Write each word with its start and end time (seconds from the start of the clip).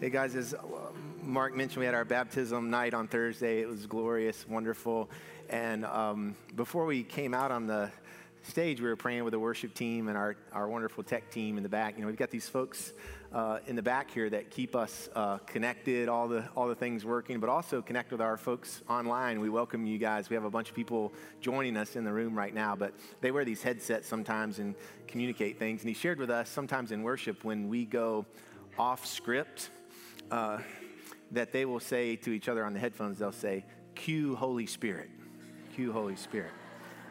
Hey 0.00 0.10
guys, 0.10 0.34
as 0.34 0.56
Mark 1.22 1.54
mentioned, 1.54 1.78
we 1.78 1.86
had 1.86 1.94
our 1.94 2.04
baptism 2.04 2.68
night 2.68 2.94
on 2.94 3.06
Thursday. 3.06 3.60
It 3.60 3.68
was 3.68 3.86
glorious, 3.86 4.46
wonderful. 4.48 5.08
And 5.48 5.84
um, 5.84 6.34
before 6.56 6.84
we 6.84 7.04
came 7.04 7.32
out 7.32 7.52
on 7.52 7.68
the 7.68 7.92
stage, 8.42 8.80
we 8.80 8.88
were 8.88 8.96
praying 8.96 9.22
with 9.22 9.30
the 9.30 9.38
worship 9.38 9.72
team 9.72 10.08
and 10.08 10.18
our, 10.18 10.36
our 10.52 10.68
wonderful 10.68 11.04
tech 11.04 11.30
team 11.30 11.56
in 11.58 11.62
the 11.62 11.68
back. 11.68 11.94
You 11.94 12.02
know, 12.02 12.08
we've 12.08 12.16
got 12.16 12.30
these 12.30 12.48
folks 12.48 12.92
uh, 13.32 13.60
in 13.68 13.76
the 13.76 13.82
back 13.82 14.10
here 14.10 14.28
that 14.30 14.50
keep 14.50 14.74
us 14.74 15.08
uh, 15.14 15.38
connected, 15.38 16.08
all 16.08 16.26
the, 16.26 16.44
all 16.56 16.66
the 16.66 16.74
things 16.74 17.04
working, 17.04 17.38
but 17.38 17.48
also 17.48 17.80
connect 17.80 18.10
with 18.10 18.20
our 18.20 18.36
folks 18.36 18.82
online. 18.90 19.40
We 19.40 19.48
welcome 19.48 19.86
you 19.86 19.96
guys. 19.96 20.28
We 20.28 20.34
have 20.34 20.44
a 20.44 20.50
bunch 20.50 20.70
of 20.70 20.74
people 20.74 21.12
joining 21.40 21.76
us 21.76 21.94
in 21.94 22.02
the 22.04 22.12
room 22.12 22.36
right 22.36 22.52
now, 22.52 22.74
but 22.74 22.94
they 23.20 23.30
wear 23.30 23.44
these 23.44 23.62
headsets 23.62 24.08
sometimes 24.08 24.58
and 24.58 24.74
communicate 25.06 25.58
things. 25.58 25.82
And 25.82 25.88
he 25.88 25.94
shared 25.94 26.18
with 26.18 26.30
us 26.30 26.50
sometimes 26.50 26.90
in 26.90 27.04
worship 27.04 27.44
when 27.44 27.68
we 27.68 27.84
go 27.84 28.26
off 28.76 29.06
script, 29.06 29.70
uh, 30.30 30.58
that 31.32 31.52
they 31.52 31.64
will 31.64 31.80
say 31.80 32.16
to 32.16 32.30
each 32.30 32.48
other 32.48 32.64
on 32.64 32.72
the 32.72 32.80
headphones, 32.80 33.18
they'll 33.18 33.32
say, 33.32 33.64
Cue 33.94 34.34
Holy 34.36 34.66
Spirit. 34.66 35.10
Cue 35.74 35.92
Holy 35.92 36.16
Spirit. 36.16 36.52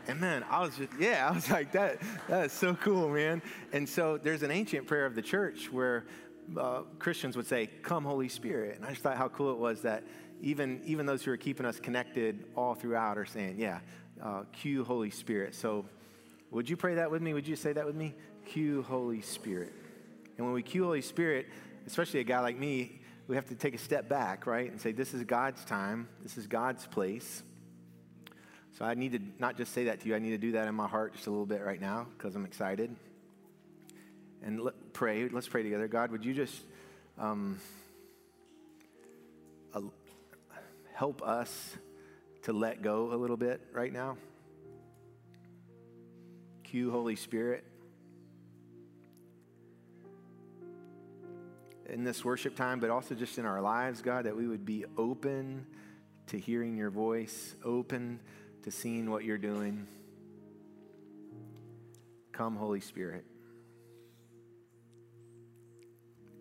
And 0.07 0.19
man, 0.19 0.43
I 0.49 0.61
was 0.61 0.77
just, 0.77 0.91
yeah, 0.99 1.27
I 1.29 1.33
was 1.33 1.49
like, 1.57 1.71
that, 1.73 1.99
that 2.27 2.45
is 2.45 2.51
so 2.51 2.75
cool, 2.75 3.09
man. 3.09 3.41
And 3.71 3.87
so 3.87 4.17
there's 4.17 4.43
an 4.43 4.51
ancient 4.51 4.87
prayer 4.87 5.05
of 5.05 5.15
the 5.15 5.21
church 5.21 5.71
where 5.71 6.05
uh, 6.57 6.81
Christians 6.99 7.37
would 7.37 7.47
say, 7.47 7.67
Come, 7.83 8.03
Holy 8.03 8.29
Spirit. 8.29 8.77
And 8.77 8.85
I 8.85 8.89
just 8.89 9.01
thought 9.01 9.17
how 9.17 9.29
cool 9.29 9.51
it 9.51 9.57
was 9.57 9.81
that 9.81 10.03
even, 10.41 10.81
even 10.85 11.05
those 11.05 11.23
who 11.23 11.31
are 11.31 11.37
keeping 11.37 11.65
us 11.65 11.79
connected 11.79 12.45
all 12.55 12.75
throughout 12.75 13.17
are 13.17 13.25
saying, 13.25 13.55
Yeah, 13.57 13.79
uh, 14.21 14.43
cue 14.51 14.83
Holy 14.83 15.09
Spirit. 15.09 15.55
So 15.55 15.85
would 16.51 16.69
you 16.69 16.77
pray 16.77 16.95
that 16.95 17.09
with 17.09 17.21
me? 17.21 17.33
Would 17.33 17.47
you 17.47 17.55
say 17.55 17.73
that 17.73 17.85
with 17.85 17.95
me? 17.95 18.13
Cue 18.45 18.83
Holy 18.83 19.21
Spirit. 19.21 19.73
And 20.37 20.45
when 20.45 20.53
we 20.53 20.63
cue 20.63 20.83
Holy 20.83 21.01
Spirit, 21.01 21.47
especially 21.87 22.19
a 22.19 22.23
guy 22.23 22.39
like 22.39 22.57
me, 22.57 22.99
we 23.27 23.35
have 23.35 23.47
to 23.47 23.55
take 23.55 23.73
a 23.73 23.77
step 23.77 24.09
back, 24.09 24.45
right? 24.45 24.69
And 24.69 24.79
say, 24.79 24.91
This 24.91 25.13
is 25.13 25.23
God's 25.23 25.63
time, 25.65 26.07
this 26.21 26.37
is 26.37 26.47
God's 26.47 26.85
place. 26.87 27.43
So 28.77 28.85
I 28.85 28.95
need 28.95 29.11
to 29.11 29.19
not 29.37 29.55
just 29.55 29.71
say 29.73 29.85
that 29.85 30.01
to 30.01 30.09
you, 30.09 30.15
I 30.15 30.19
need 30.19 30.31
to 30.31 30.37
do 30.37 30.53
that 30.53 30.67
in 30.67 30.73
my 30.73 30.87
heart 30.87 31.13
just 31.13 31.27
a 31.27 31.29
little 31.29 31.45
bit 31.45 31.61
right 31.63 31.79
now 31.79 32.07
because 32.17 32.35
I'm 32.35 32.45
excited. 32.45 32.95
And 34.41 34.59
let, 34.59 34.93
pray. 34.93 35.29
Let's 35.29 35.47
pray 35.47 35.63
together. 35.63 35.87
God, 35.87 36.11
would 36.11 36.25
you 36.25 36.33
just 36.33 36.59
um, 37.19 37.59
uh, 39.73 39.81
help 40.93 41.21
us 41.21 41.75
to 42.43 42.51
let 42.51 42.81
go 42.81 43.13
a 43.13 43.15
little 43.15 43.37
bit 43.37 43.61
right 43.71 43.93
now? 43.93 44.17
Cue 46.63 46.89
Holy 46.89 47.15
Spirit. 47.15 47.63
In 51.89 52.03
this 52.03 52.23
worship 52.23 52.55
time, 52.55 52.79
but 52.79 52.89
also 52.89 53.13
just 53.13 53.37
in 53.37 53.45
our 53.45 53.61
lives, 53.61 54.01
God, 54.01 54.25
that 54.25 54.35
we 54.35 54.47
would 54.47 54.65
be 54.65 54.85
open 54.97 55.65
to 56.27 56.37
hearing 56.37 56.77
your 56.77 56.89
voice, 56.89 57.55
open 57.63 58.19
to 58.63 58.71
seeing 58.71 59.09
what 59.09 59.25
you're 59.25 59.37
doing. 59.37 59.87
Come, 62.31 62.55
Holy 62.55 62.79
Spirit. 62.79 63.25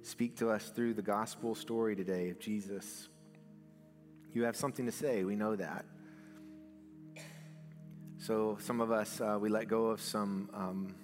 Speak 0.02 0.36
to 0.36 0.50
us 0.50 0.70
through 0.70 0.94
the 0.94 1.02
gospel 1.02 1.54
story 1.54 1.96
today 1.96 2.30
of 2.30 2.38
Jesus. 2.38 3.08
You 4.32 4.44
have 4.44 4.56
something 4.56 4.86
to 4.86 4.92
say, 4.92 5.24
we 5.24 5.36
know 5.36 5.56
that. 5.56 5.84
So, 8.18 8.56
some 8.60 8.80
of 8.80 8.92
us, 8.92 9.20
uh, 9.20 9.38
we 9.40 9.48
let 9.48 9.66
go 9.66 9.86
of 9.86 10.00
some, 10.00 10.48
um, 10.54 10.94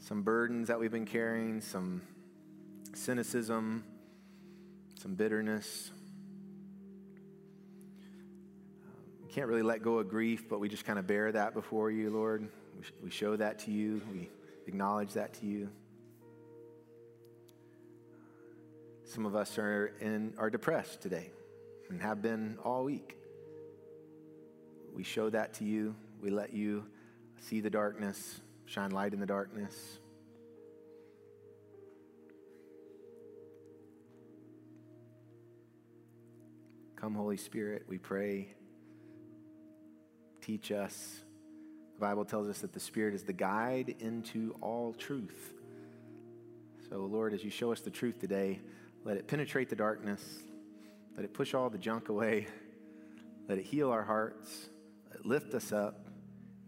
some 0.00 0.22
burdens 0.22 0.68
that 0.68 0.80
we've 0.80 0.90
been 0.90 1.04
carrying, 1.04 1.60
some 1.60 2.00
cynicism, 2.96 3.84
some 4.94 5.14
bitterness, 5.14 5.90
can't 9.34 9.48
really 9.48 9.62
let 9.62 9.82
go 9.82 9.98
of 9.98 10.08
grief, 10.08 10.48
but 10.48 10.60
we 10.60 10.68
just 10.68 10.84
kind 10.84 10.96
of 10.96 11.08
bear 11.08 11.32
that 11.32 11.54
before 11.54 11.90
you, 11.90 12.08
Lord. 12.08 12.48
We 13.02 13.10
show 13.10 13.34
that 13.34 13.58
to 13.60 13.72
you, 13.72 14.00
we 14.12 14.30
acknowledge 14.68 15.14
that 15.14 15.34
to 15.34 15.46
you. 15.46 15.70
Some 19.02 19.26
of 19.26 19.34
us 19.34 19.58
are, 19.58 19.92
in, 20.00 20.34
are 20.38 20.50
depressed 20.50 21.00
today 21.00 21.32
and 21.90 22.00
have 22.00 22.22
been 22.22 22.58
all 22.62 22.84
week. 22.84 23.16
We 24.94 25.02
show 25.02 25.30
that 25.30 25.54
to 25.54 25.64
you. 25.64 25.96
We 26.22 26.30
let 26.30 26.52
you 26.52 26.84
see 27.40 27.60
the 27.60 27.70
darkness, 27.70 28.40
shine 28.66 28.92
light 28.92 29.14
in 29.14 29.18
the 29.18 29.26
darkness. 29.26 29.98
Come, 37.04 37.16
Holy 37.16 37.36
Spirit, 37.36 37.84
we 37.86 37.98
pray 37.98 38.54
teach 40.40 40.72
us. 40.72 41.18
The 41.96 42.00
Bible 42.00 42.24
tells 42.24 42.48
us 42.48 42.60
that 42.60 42.72
the 42.72 42.80
Spirit 42.80 43.14
is 43.14 43.24
the 43.24 43.32
guide 43.34 43.94
into 43.98 44.56
all 44.62 44.94
truth. 44.94 45.52
So, 46.88 47.00
Lord, 47.00 47.34
as 47.34 47.44
you 47.44 47.50
show 47.50 47.72
us 47.72 47.82
the 47.82 47.90
truth 47.90 48.20
today, 48.20 48.58
let 49.04 49.18
it 49.18 49.28
penetrate 49.28 49.68
the 49.68 49.76
darkness, 49.76 50.22
let 51.14 51.26
it 51.26 51.34
push 51.34 51.52
all 51.52 51.68
the 51.68 51.76
junk 51.76 52.08
away, 52.08 52.46
let 53.50 53.58
it 53.58 53.66
heal 53.66 53.90
our 53.90 54.04
hearts, 54.04 54.70
lift 55.24 55.52
us 55.52 55.72
up, 55.72 56.08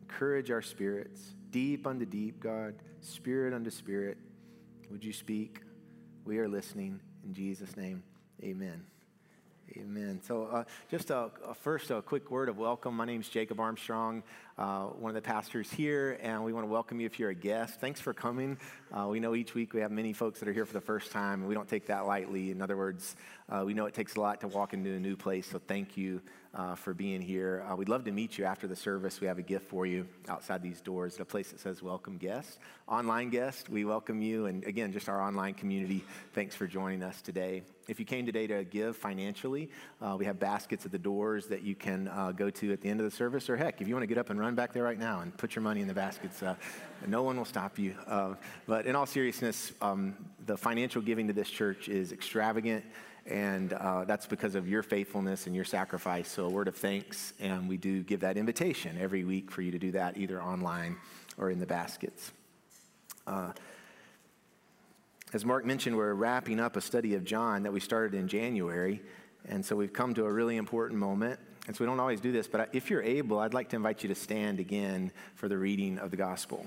encourage 0.02 0.50
our 0.50 0.60
spirits, 0.60 1.34
deep 1.48 1.86
unto 1.86 2.04
deep, 2.04 2.40
God, 2.40 2.74
spirit 3.00 3.54
unto 3.54 3.70
spirit. 3.70 4.18
Would 4.90 5.02
you 5.02 5.14
speak? 5.14 5.62
We 6.26 6.36
are 6.40 6.46
listening. 6.46 7.00
In 7.24 7.32
Jesus' 7.32 7.74
name, 7.74 8.02
amen. 8.44 8.84
Amen. 9.74 10.20
So, 10.22 10.44
uh, 10.44 10.64
just 10.90 11.10
a, 11.10 11.30
a, 11.44 11.54
first, 11.54 11.90
a 11.90 12.00
quick 12.00 12.30
word 12.30 12.48
of 12.48 12.56
welcome. 12.56 12.94
My 12.96 13.04
name 13.04 13.20
is 13.20 13.28
Jacob 13.28 13.58
Armstrong, 13.58 14.22
uh, 14.58 14.84
one 14.84 15.10
of 15.10 15.14
the 15.14 15.22
pastors 15.22 15.70
here, 15.70 16.18
and 16.22 16.42
we 16.42 16.52
want 16.52 16.66
to 16.66 16.70
welcome 16.70 16.98
you 16.98 17.06
if 17.06 17.18
you're 17.18 17.30
a 17.30 17.34
guest. 17.34 17.78
Thanks 17.78 18.00
for 18.00 18.14
coming. 18.14 18.56
Uh, 18.90 19.06
we 19.08 19.20
know 19.20 19.34
each 19.34 19.54
week 19.54 19.74
we 19.74 19.80
have 19.80 19.90
many 19.90 20.12
folks 20.14 20.40
that 20.40 20.48
are 20.48 20.52
here 20.52 20.64
for 20.64 20.72
the 20.72 20.80
first 20.80 21.12
time, 21.12 21.40
and 21.40 21.48
we 21.48 21.54
don't 21.54 21.68
take 21.68 21.86
that 21.86 22.06
lightly. 22.06 22.50
In 22.50 22.62
other 22.62 22.76
words, 22.76 23.16
uh, 23.50 23.64
we 23.66 23.74
know 23.74 23.86
it 23.86 23.94
takes 23.94 24.16
a 24.16 24.20
lot 24.20 24.40
to 24.40 24.48
walk 24.48 24.72
into 24.72 24.94
a 24.94 24.98
new 24.98 25.16
place, 25.16 25.46
so 25.50 25.58
thank 25.58 25.96
you 25.96 26.22
uh, 26.54 26.74
for 26.74 26.94
being 26.94 27.20
here. 27.20 27.66
Uh, 27.70 27.76
we'd 27.76 27.90
love 27.90 28.04
to 28.04 28.12
meet 28.12 28.38
you 28.38 28.46
after 28.46 28.66
the 28.66 28.74
service. 28.74 29.20
We 29.20 29.26
have 29.26 29.36
a 29.36 29.42
gift 29.42 29.68
for 29.68 29.84
you 29.84 30.08
outside 30.26 30.62
these 30.62 30.80
doors 30.80 31.16
at 31.16 31.20
a 31.20 31.24
place 31.26 31.50
that 31.50 31.60
says 31.60 31.82
welcome 31.82 32.16
guest. 32.16 32.58
Online 32.88 33.28
guest, 33.28 33.68
we 33.68 33.84
welcome 33.84 34.22
you. 34.22 34.46
And 34.46 34.64
again, 34.64 34.90
just 34.90 35.08
our 35.10 35.20
online 35.20 35.52
community, 35.52 36.02
thanks 36.32 36.54
for 36.54 36.66
joining 36.66 37.02
us 37.02 37.20
today. 37.20 37.62
If 37.88 38.00
you 38.00 38.06
came 38.06 38.24
today 38.24 38.46
to 38.46 38.64
give 38.64 38.96
financially, 38.96 39.70
uh, 40.00 40.16
we 40.18 40.24
have 40.24 40.40
baskets 40.40 40.86
at 40.86 40.92
the 40.92 40.98
doors 40.98 41.46
that 41.48 41.62
you 41.62 41.74
can 41.74 42.10
go 42.36 42.50
to 42.50 42.72
at 42.72 42.80
the 42.80 42.88
end 42.88 43.00
of 43.00 43.04
the 43.04 43.14
service. 43.14 43.50
Or 43.50 43.56
heck, 43.56 43.80
if 43.80 43.86
you 43.86 43.94
want 43.94 44.02
to 44.02 44.08
get 44.08 44.18
up 44.18 44.30
and 44.30 44.40
run 44.40 44.45
back 44.54 44.72
there 44.72 44.82
right 44.82 44.98
now 44.98 45.20
and 45.20 45.36
put 45.36 45.54
your 45.54 45.62
money 45.62 45.80
in 45.80 45.88
the 45.88 45.94
baskets, 45.94 46.42
uh, 46.42 46.54
no 47.06 47.22
one 47.22 47.36
will 47.36 47.44
stop 47.44 47.78
you. 47.78 47.94
Uh, 48.06 48.34
but 48.66 48.86
in 48.86 48.94
all 48.94 49.06
seriousness, 49.06 49.72
um, 49.80 50.14
the 50.46 50.56
financial 50.56 51.02
giving 51.02 51.26
to 51.26 51.32
this 51.32 51.50
church 51.50 51.88
is 51.88 52.12
extravagant. 52.12 52.84
And 53.26 53.72
uh, 53.72 54.04
that's 54.04 54.26
because 54.26 54.54
of 54.54 54.68
your 54.68 54.82
faithfulness 54.82 55.46
and 55.46 55.56
your 55.56 55.64
sacrifice. 55.64 56.30
So, 56.30 56.46
a 56.46 56.48
word 56.48 56.68
of 56.68 56.76
thanks. 56.76 57.32
And 57.40 57.68
we 57.68 57.76
do 57.76 58.04
give 58.04 58.20
that 58.20 58.36
invitation 58.36 58.96
every 59.00 59.24
week 59.24 59.50
for 59.50 59.62
you 59.62 59.72
to 59.72 59.78
do 59.78 59.90
that 59.92 60.16
either 60.16 60.40
online 60.40 60.96
or 61.36 61.50
in 61.50 61.58
the 61.58 61.66
baskets. 61.66 62.30
Uh, 63.26 63.52
as 65.32 65.44
Mark 65.44 65.64
mentioned, 65.64 65.96
we're 65.96 66.14
wrapping 66.14 66.60
up 66.60 66.76
a 66.76 66.80
study 66.80 67.14
of 67.14 67.24
John 67.24 67.64
that 67.64 67.72
we 67.72 67.80
started 67.80 68.14
in 68.14 68.28
January. 68.28 69.02
And 69.48 69.64
so 69.64 69.74
we've 69.74 69.92
come 69.92 70.14
to 70.14 70.24
a 70.24 70.32
really 70.32 70.56
important 70.56 71.00
moment. 71.00 71.40
And 71.66 71.74
so 71.74 71.82
we 71.82 71.86
don't 71.86 71.98
always 71.98 72.20
do 72.20 72.30
this, 72.30 72.46
but 72.46 72.68
if 72.72 72.90
you're 72.90 73.02
able, 73.02 73.40
I'd 73.40 73.54
like 73.54 73.70
to 73.70 73.76
invite 73.76 74.02
you 74.02 74.08
to 74.08 74.14
stand 74.14 74.60
again 74.60 75.10
for 75.34 75.48
the 75.48 75.58
reading 75.58 75.98
of 75.98 76.10
the 76.10 76.16
gospel. 76.16 76.64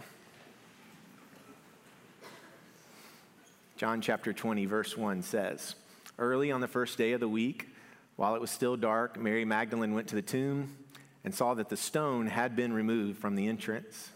John 3.77 4.01
chapter 4.01 4.33
20, 4.33 4.65
verse 4.65 4.97
1 4.97 5.21
says, 5.21 5.75
Early 6.17 6.51
on 6.51 6.59
the 6.59 6.67
first 6.67 6.97
day 6.97 7.13
of 7.13 7.21
the 7.21 7.29
week, 7.29 7.69
while 8.17 8.35
it 8.35 8.41
was 8.41 8.51
still 8.51 8.75
dark, 8.75 9.17
Mary 9.17 9.45
Magdalene 9.45 9.93
went 9.93 10.09
to 10.09 10.15
the 10.15 10.21
tomb 10.21 10.75
and 11.23 11.33
saw 11.33 11.53
that 11.53 11.69
the 11.69 11.77
stone 11.77 12.27
had 12.27 12.57
been 12.57 12.73
removed 12.73 13.21
from 13.21 13.35
the 13.35 13.47
entrance. 13.47 14.09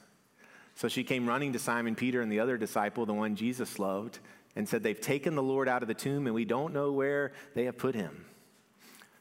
So 0.75 0.89
she 0.89 1.05
came 1.05 1.27
running 1.27 1.53
to 1.53 1.59
Simon 1.59 1.95
Peter 1.95 2.19
and 2.19 2.29
the 2.29 2.41
other 2.41 2.57
disciple, 2.57 3.05
the 3.05 3.13
one 3.13 3.37
Jesus 3.37 3.79
loved, 3.79 4.19
and 4.57 4.67
said, 4.67 4.83
They've 4.83 4.99
taken 4.99 5.35
the 5.35 5.43
Lord 5.43 5.69
out 5.69 5.81
of 5.81 5.87
the 5.87 5.93
tomb, 5.93 6.27
and 6.27 6.35
we 6.35 6.43
don't 6.43 6.73
know 6.73 6.91
where 6.91 7.31
they 7.55 7.63
have 7.63 7.77
put 7.77 7.95
him. 7.95 8.25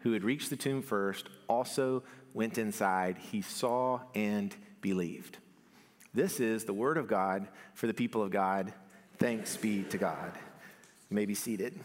who 0.00 0.12
had 0.12 0.24
reached 0.24 0.50
the 0.50 0.56
tomb 0.56 0.82
first 0.82 1.28
also 1.48 2.02
went 2.34 2.58
inside. 2.58 3.16
He 3.18 3.42
saw 3.42 4.00
and 4.14 4.54
believed. 4.80 5.38
This 6.14 6.40
is 6.40 6.64
the 6.64 6.72
word 6.72 6.98
of 6.98 7.06
God 7.06 7.48
for 7.74 7.86
the 7.86 7.94
people 7.94 8.22
of 8.22 8.30
God. 8.30 8.72
Thanks 9.18 9.56
be 9.56 9.82
to 9.84 9.98
God. 9.98 10.32
You 11.10 11.14
may 11.14 11.26
be 11.26 11.34
seated. 11.34 11.78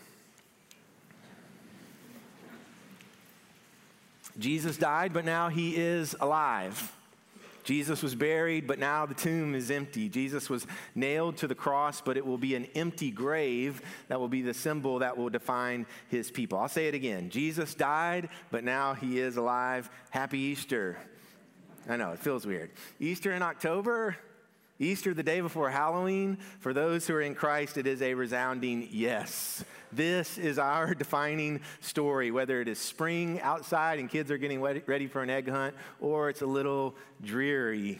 Jesus 4.38 4.78
died, 4.78 5.14
but 5.14 5.26
now 5.26 5.50
he 5.50 5.76
is 5.76 6.16
alive. 6.20 6.92
Jesus 7.66 8.04
was 8.04 8.16
buried, 8.16 8.68
but 8.68 8.80
now 8.80 9.06
the 9.06 9.16
tomb 9.16 9.56
is 9.56 9.72
empty. 9.72 10.08
Jesus 10.08 10.50
was 10.50 10.68
nailed 10.94 11.38
to 11.38 11.48
the 11.48 11.56
cross, 11.56 12.00
but 12.00 12.16
it 12.16 12.26
will 12.26 12.38
be 12.38 12.56
an 12.56 12.66
empty 12.76 13.12
grave 13.12 13.82
that 14.08 14.20
will 14.20 14.30
be 14.30 14.44
the 14.44 14.54
symbol 14.54 15.00
that 15.00 15.18
will 15.18 15.30
define 15.30 15.88
his 16.08 16.30
people. 16.32 16.60
I'll 16.60 16.70
say 16.70 16.88
it 16.88 16.94
again 16.94 17.30
Jesus 17.30 17.74
died, 17.74 18.30
but 18.52 18.64
now 18.64 18.94
he 18.94 19.20
is 19.20 19.36
alive. 19.38 19.90
Happy 20.12 20.40
Easter. 20.40 20.98
I 21.90 21.98
know, 21.98 22.12
it 22.12 22.20
feels 22.20 22.46
weird. 22.46 22.72
Easter 23.00 23.34
in 23.34 23.42
October, 23.42 24.16
Easter, 24.80 25.14
the 25.14 25.24
day 25.24 25.42
before 25.42 25.70
Halloween, 25.70 26.38
for 26.60 26.74
those 26.74 27.08
who 27.08 27.16
are 27.16 27.22
in 27.22 27.34
Christ, 27.34 27.78
it 27.78 27.88
is 27.88 28.02
a 28.02 28.14
resounding 28.14 28.90
yes. 28.92 29.64
This 29.92 30.38
is 30.38 30.60
our 30.60 30.94
defining 30.96 31.62
story, 31.82 32.32
whether 32.32 32.62
it 32.62 32.68
is 32.68 32.80
spring 32.80 33.42
outside 33.42 34.00
and 34.00 34.10
kids 34.10 34.32
are 34.32 34.38
getting 34.38 34.62
ready 34.62 35.08
for 35.08 35.22
an 35.22 35.30
egg 35.30 35.50
hunt, 35.50 35.76
or 36.00 36.30
it's 36.30 36.42
a 36.42 36.48
little 36.48 36.96
dreary 37.24 38.00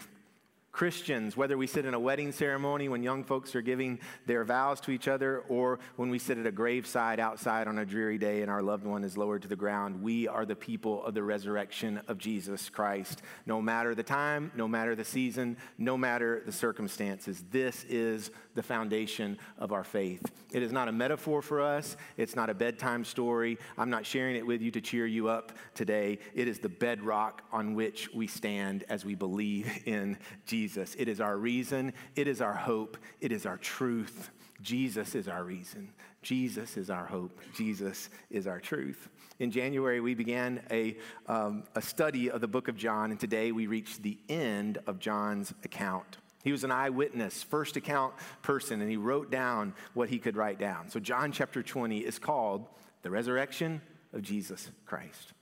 Christians, 0.76 1.38
whether 1.38 1.58
we 1.58 1.68
sit 1.68 1.86
in 1.86 1.94
a 1.94 2.00
wedding 2.00 2.34
ceremony 2.34 2.90
when 2.90 3.02
young 3.02 3.24
folks 3.24 3.56
are 3.56 3.62
giving 3.62 3.98
their 4.26 4.44
vows 4.44 4.82
to 4.82 4.92
each 4.92 5.08
other, 5.08 5.40
or 5.48 5.80
when 5.96 6.10
we 6.10 6.20
sit 6.20 6.38
at 6.38 6.46
a 6.46 6.52
graveside 6.52 7.18
outside 7.18 7.70
on 7.70 7.80
a 7.80 7.86
dreary 7.86 8.18
day 8.18 8.42
and 8.42 8.52
our 8.52 8.62
loved 8.62 8.84
one 8.84 9.06
is 9.06 9.16
lowered 9.16 9.42
to 9.42 9.48
the 9.48 9.56
ground, 9.56 10.04
we 10.04 10.28
are 10.28 10.46
the 10.46 10.54
people 10.54 11.02
of 11.06 11.14
the 11.14 11.24
resurrection 11.24 12.02
of 12.10 12.18
Jesus 12.18 12.70
Christ. 12.70 13.22
No 13.46 13.62
matter 13.62 13.96
the 13.96 14.04
time, 14.04 14.52
no 14.54 14.68
matter 14.68 14.96
the 14.96 15.06
season, 15.06 15.56
no 15.78 15.98
matter 15.98 16.44
the 16.46 16.52
circumstances, 16.52 17.46
this 17.52 17.86
is 17.86 18.30
the 18.54 18.64
foundation 18.64 19.38
of 19.58 19.72
our 19.72 19.86
faith. 19.86 20.30
It 20.52 20.62
is 20.62 20.74
not 20.74 20.90
a 20.90 20.92
metaphor 20.92 21.42
for 21.42 21.62
us, 21.62 21.96
it's 22.18 22.36
not 22.36 22.50
a 22.50 22.54
bedtime 22.54 23.06
story. 23.06 23.58
I'm 23.78 23.90
not 23.90 24.06
sharing 24.06 24.36
it 24.36 24.46
with 24.46 24.62
you 24.62 24.72
to 24.72 24.82
cheer 24.82 25.06
you 25.06 25.30
up 25.30 25.54
today. 25.74 26.20
It 26.34 26.50
is 26.50 26.60
the 26.60 26.68
bedrock 26.68 27.44
on 27.54 27.76
which 27.76 28.14
we 28.14 28.28
stand 28.28 28.84
as 28.90 29.06
we 29.06 29.16
believe 29.16 29.72
in 29.86 30.18
Jesus. 30.46 30.65
Jesus. 30.66 30.96
It 30.98 31.08
is 31.08 31.22
our 31.22 31.38
reason, 31.38 31.94
it 32.16 32.28
is 32.28 32.42
our 32.42 32.56
hope, 32.56 32.98
it 33.22 33.32
is 33.32 33.46
our 33.46 33.58
truth. 33.58 34.32
Jesus 34.64 35.14
is 35.14 35.28
our 35.28 35.44
reason. 35.44 35.94
Jesus 36.24 36.76
is 36.76 36.90
our 36.90 37.06
hope. 37.06 37.40
Jesus 37.54 38.10
is 38.32 38.48
our 38.48 38.60
truth. 38.60 39.10
In 39.38 39.52
January, 39.52 40.00
we 40.00 40.16
began 40.16 40.64
a, 40.72 40.98
um, 41.28 41.66
a 41.76 41.84
study 41.84 42.32
of 42.32 42.42
the 42.42 42.48
book 42.48 42.68
of 42.68 42.76
John, 42.76 43.12
and 43.12 43.20
today 43.20 43.52
we 43.52 43.68
reach 43.68 44.02
the 44.02 44.18
end 44.28 44.80
of 44.88 44.98
John's 44.98 45.54
account. 45.64 46.18
He 46.44 46.52
was 46.52 46.64
an 46.64 46.72
eyewitness, 46.72 47.44
first 47.44 47.78
account 47.78 48.16
person, 48.42 48.82
and 48.82 48.90
he 48.90 48.98
wrote 48.98 49.30
down 49.30 49.76
what 49.94 50.10
he 50.10 50.18
could 50.18 50.36
write 50.36 50.58
down. 50.58 50.90
So, 50.90 51.00
John 51.00 51.32
chapter 51.32 51.62
20 51.62 52.00
is 52.00 52.18
called 52.18 52.66
The 53.04 53.12
Resurrection 53.12 53.82
of 54.14 54.24
Jesus 54.24 54.72
Christ. 54.88 55.34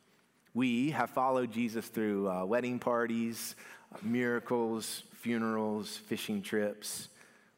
We 0.54 0.92
have 0.92 1.10
followed 1.12 1.52
Jesus 1.52 1.88
through 1.88 2.30
uh, 2.30 2.46
wedding 2.46 2.78
parties, 2.78 3.56
uh, 3.94 3.98
miracles, 4.04 5.04
funerals, 5.24 5.96
fishing 5.96 6.42
trips. 6.42 7.08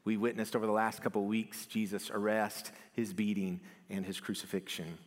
We 0.04 0.18
witnessed 0.18 0.56
over 0.56 0.68
the 0.68 0.72
last 0.72 1.02
couple 1.02 1.26
weeks 1.26 1.66
Jesus' 1.66 2.12
arrest, 2.12 2.72
his 2.94 3.12
beating, 3.12 3.60
and 3.90 4.06
his 4.06 4.20
crucifixion. 4.20 5.00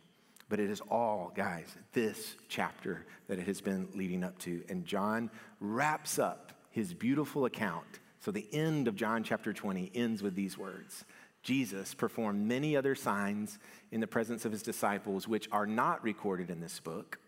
But 0.49 0.59
it 0.59 0.69
is 0.69 0.81
all, 0.81 1.31
guys, 1.33 1.73
this 1.93 2.35
chapter 2.49 3.05
that 3.27 3.39
it 3.39 3.47
has 3.47 3.61
been 3.61 3.87
leading 3.95 4.25
up 4.25 4.37
to. 4.39 4.61
And 4.67 4.85
John 4.85 5.31
wraps 5.61 6.19
up 6.19 6.51
his 6.69 6.93
beautiful 6.93 7.45
account. 7.45 8.01
So 8.19 8.29
the 8.29 8.47
end 8.51 8.89
of 8.89 8.97
John 8.97 9.23
chapter 9.23 9.53
20 9.53 9.91
ends 9.95 10.21
with 10.21 10.35
these 10.35 10.57
words 10.57 11.05
Jesus 11.41 11.93
performed 11.93 12.45
many 12.45 12.75
other 12.75 12.93
signs 12.93 13.57
in 13.93 14.01
the 14.01 14.07
presence 14.07 14.43
of 14.43 14.51
his 14.51 14.63
disciples, 14.63 15.29
which 15.29 15.47
are 15.53 15.65
not 15.65 16.03
recorded 16.03 16.49
in 16.49 16.59
this 16.59 16.81
book, 16.81 17.19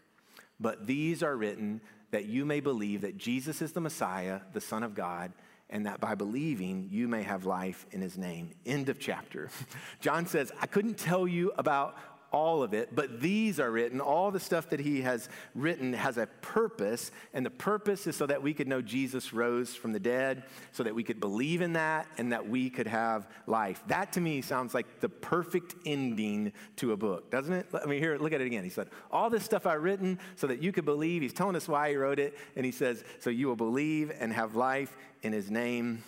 but 0.59 0.85
these 0.87 1.23
are 1.23 1.37
written 1.37 1.79
that 2.11 2.25
you 2.25 2.45
may 2.45 2.59
believe 2.59 3.01
that 3.01 3.17
Jesus 3.17 3.61
is 3.61 3.71
the 3.71 3.81
Messiah, 3.81 4.41
the 4.53 4.61
Son 4.61 4.83
of 4.83 4.93
God, 4.93 5.31
and 5.69 5.85
that 5.85 5.99
by 5.99 6.15
believing 6.15 6.89
you 6.91 7.07
may 7.07 7.23
have 7.23 7.45
life 7.45 7.85
in 7.91 8.01
his 8.01 8.17
name. 8.17 8.51
End 8.65 8.89
of 8.89 8.99
chapter. 8.99 9.49
John 10.01 10.25
says, 10.25 10.51
I 10.61 10.67
couldn't 10.67 10.97
tell 10.97 11.27
you 11.27 11.53
about 11.57 11.95
all 12.31 12.63
of 12.63 12.73
it, 12.73 12.95
but 12.95 13.19
these 13.19 13.59
are 13.59 13.69
written. 13.69 13.99
All 13.99 14.31
the 14.31 14.39
stuff 14.39 14.69
that 14.69 14.79
he 14.79 15.01
has 15.01 15.27
written 15.53 15.93
has 15.93 16.17
a 16.17 16.27
purpose, 16.41 17.11
and 17.33 17.45
the 17.45 17.49
purpose 17.51 18.07
is 18.07 18.15
so 18.15 18.25
that 18.25 18.41
we 18.41 18.53
could 18.53 18.67
know 18.67 18.81
Jesus 18.81 19.33
rose 19.33 19.75
from 19.75 19.91
the 19.91 19.99
dead, 19.99 20.43
so 20.71 20.83
that 20.83 20.95
we 20.95 21.03
could 21.03 21.19
believe 21.19 21.61
in 21.61 21.73
that, 21.73 22.07
and 22.17 22.31
that 22.31 22.47
we 22.47 22.69
could 22.69 22.87
have 22.87 23.27
life. 23.47 23.83
That 23.87 24.13
to 24.13 24.21
me 24.21 24.41
sounds 24.41 24.73
like 24.73 25.01
the 25.01 25.09
perfect 25.09 25.75
ending 25.85 26.53
to 26.77 26.93
a 26.93 26.97
book, 26.97 27.29
doesn't 27.29 27.53
it? 27.53 27.67
Let 27.73 27.87
me 27.89 27.99
hear 27.99 28.13
it. 28.13 28.21
Look 28.21 28.33
at 28.33 28.39
it 28.39 28.47
again. 28.47 28.63
He 28.63 28.69
said, 28.69 28.87
All 29.11 29.29
this 29.29 29.43
stuff 29.43 29.65
I've 29.65 29.83
written 29.83 30.17
so 30.37 30.47
that 30.47 30.63
you 30.63 30.71
could 30.71 30.85
believe. 30.85 31.21
He's 31.21 31.33
telling 31.33 31.57
us 31.57 31.67
why 31.67 31.89
he 31.89 31.95
wrote 31.97 32.19
it, 32.19 32.37
and 32.55 32.65
he 32.65 32.71
says, 32.71 33.03
So 33.19 33.29
you 33.29 33.47
will 33.47 33.57
believe 33.57 34.11
and 34.17 34.31
have 34.31 34.55
life 34.55 34.95
in 35.21 35.33
his 35.33 35.51
name. 35.51 36.03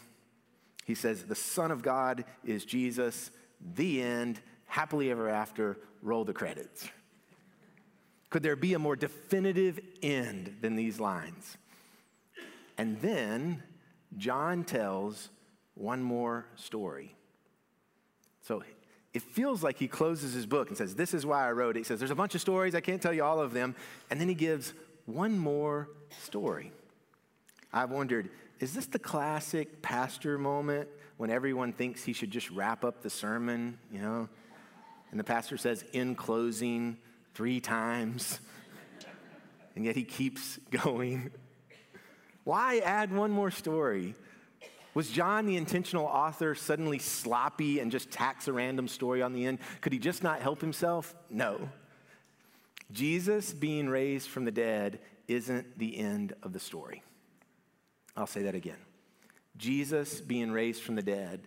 He 0.85 0.95
says, 0.95 1.23
The 1.23 1.35
Son 1.35 1.69
of 1.69 1.81
God 1.81 2.23
is 2.45 2.63
Jesus, 2.63 3.31
the 3.75 4.01
end, 4.01 4.39
happily 4.73 5.11
ever 5.11 5.29
after 5.29 5.77
roll 6.01 6.25
the 6.25 6.33
credits. 6.33 6.89
Could 8.31 8.41
there 8.41 8.55
be 8.55 8.73
a 8.73 8.79
more 8.79 8.95
definitive 8.95 9.79
end 10.01 10.57
than 10.61 10.75
these 10.75 10.99
lines? 10.99 11.57
And 12.79 12.99
then 12.99 13.61
John 14.17 14.63
tells 14.63 15.29
one 15.75 16.01
more 16.01 16.47
story. 16.55 17.15
So 18.41 18.63
it 19.13 19.21
feels 19.21 19.61
like 19.61 19.77
he 19.77 19.87
closes 19.87 20.33
his 20.33 20.47
book 20.47 20.69
and 20.69 20.75
says, 20.75 20.95
This 20.95 21.13
is 21.13 21.23
why 21.23 21.47
I 21.47 21.51
wrote 21.51 21.75
it. 21.75 21.81
He 21.81 21.83
says, 21.83 21.99
There's 21.99 22.09
a 22.09 22.15
bunch 22.15 22.33
of 22.33 22.41
stories, 22.41 22.73
I 22.73 22.81
can't 22.81 22.99
tell 22.99 23.13
you 23.13 23.23
all 23.23 23.39
of 23.39 23.53
them. 23.53 23.75
And 24.09 24.19
then 24.19 24.27
he 24.27 24.33
gives 24.33 24.73
one 25.05 25.37
more 25.37 25.87
story. 26.23 26.71
I've 27.71 27.91
wondered, 27.91 28.31
is 28.59 28.73
this 28.73 28.87
the 28.87 28.97
classic 28.97 29.83
pastor 29.83 30.39
moment 30.39 30.89
when 31.17 31.29
everyone 31.29 31.73
thinks 31.73 32.03
he 32.03 32.13
should 32.13 32.31
just 32.31 32.49
wrap 32.49 32.83
up 32.83 33.03
the 33.03 33.11
sermon, 33.11 33.77
you 33.91 34.01
know? 34.01 34.29
And 35.13 35.19
the 35.19 35.23
pastor 35.23 35.57
says, 35.57 35.85
in 35.93 36.15
closing, 36.15 36.97
three 37.35 37.59
times. 37.59 38.39
And 39.75 39.85
yet 39.85 39.95
he 39.95 40.03
keeps 40.03 40.57
going. 40.71 41.29
Why 42.45 42.79
add 42.79 43.13
one 43.13 43.29
more 43.29 43.51
story? 43.51 44.15
Was 44.95 45.11
John, 45.11 45.45
the 45.45 45.55
intentional 45.55 46.07
author, 46.07 46.55
suddenly 46.55 46.97
sloppy 46.97 47.79
and 47.79 47.91
just 47.91 48.09
tacks 48.09 48.47
a 48.47 48.53
random 48.53 48.87
story 48.87 49.21
on 49.21 49.33
the 49.33 49.45
end? 49.45 49.59
Could 49.81 49.93
he 49.93 49.99
just 49.99 50.23
not 50.23 50.41
help 50.41 50.61
himself? 50.61 51.13
No. 51.29 51.69
Jesus 52.91 53.53
being 53.53 53.89
raised 53.89 54.29
from 54.29 54.45
the 54.45 54.51
dead 54.51 54.97
isn't 55.27 55.77
the 55.77 55.95
end 55.95 56.33
of 56.41 56.53
the 56.53 56.59
story. 56.59 57.03
I'll 58.17 58.25
say 58.25 58.41
that 58.41 58.55
again. 58.55 58.81
Jesus 59.57 60.21
being 60.21 60.51
raised 60.51 60.81
from 60.81 60.95
the 60.95 61.03
dead 61.03 61.41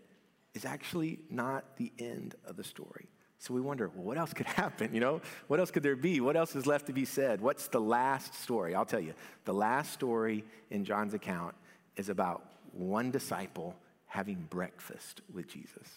is 0.55 0.64
actually 0.64 1.19
not 1.31 1.76
the 1.79 1.93
end 1.99 2.37
of 2.45 2.57
the 2.57 2.62
story. 2.62 3.09
So 3.38 3.55
we 3.55 3.61
wonder, 3.61 3.90
well, 3.95 4.05
what 4.05 4.19
else 4.19 4.33
could 4.33 4.47
happen? 4.47 4.95
You 4.95 5.00
know, 5.00 5.21
what 5.49 5.61
else 5.61 5.71
could 5.71 5.83
there 5.83 5.97
be? 5.97 6.21
What 6.21 6.37
else 6.37 6.57
is 6.57 6.66
left 6.66 6.87
to 6.87 6.93
be 6.93 7.05
said? 7.05 7.40
What's 7.40 7.69
the 7.69 7.81
last 7.81 8.35
story? 8.35 8.75
I'll 8.75 8.87
tell 8.87 9.00
you. 9.00 9.14
The 9.45 9.55
last 9.55 9.93
story 9.93 10.45
in 10.71 10.85
John's 10.85 11.14
account 11.14 11.55
is 11.97 12.09
about 12.09 12.45
one 12.73 13.11
disciple 13.11 13.75
having 14.07 14.47
breakfast 14.50 15.21
with 15.33 15.49
Jesus. 15.49 15.88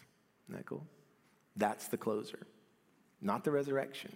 Isn't 0.48 0.58
that 0.58 0.66
cool? 0.66 0.86
That's 1.56 1.88
the 1.88 1.98
closer. 1.98 2.40
Not 3.22 3.44
the 3.44 3.52
resurrection, 3.52 4.16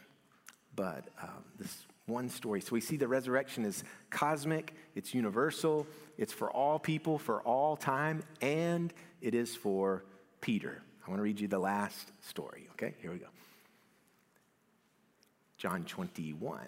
but 0.76 1.06
um, 1.22 1.44
this 1.60 1.86
one 2.06 2.30
story. 2.30 2.62
So 2.62 2.74
we 2.74 2.82
see 2.82 2.98
the 2.98 3.08
resurrection 3.08 3.66
is 3.66 3.84
cosmic, 4.10 4.74
it's 4.96 5.14
universal, 5.14 5.88
it's 6.18 6.34
for 6.34 6.52
all 6.52 6.80
people, 6.80 7.18
for 7.18 7.42
all 7.42 7.78
time, 7.78 8.24
and 8.42 8.94
it 9.22 9.34
is 9.34 9.56
for 9.56 10.04
Peter. 10.42 10.82
I 11.06 11.10
want 11.10 11.20
to 11.20 11.24
read 11.24 11.40
you 11.40 11.48
the 11.48 11.60
last 11.60 12.12
story, 12.22 12.70
okay? 12.74 12.96
Here 13.02 13.12
we 13.12 13.18
go. 13.18 13.28
John 15.58 15.84
21. 15.84 16.60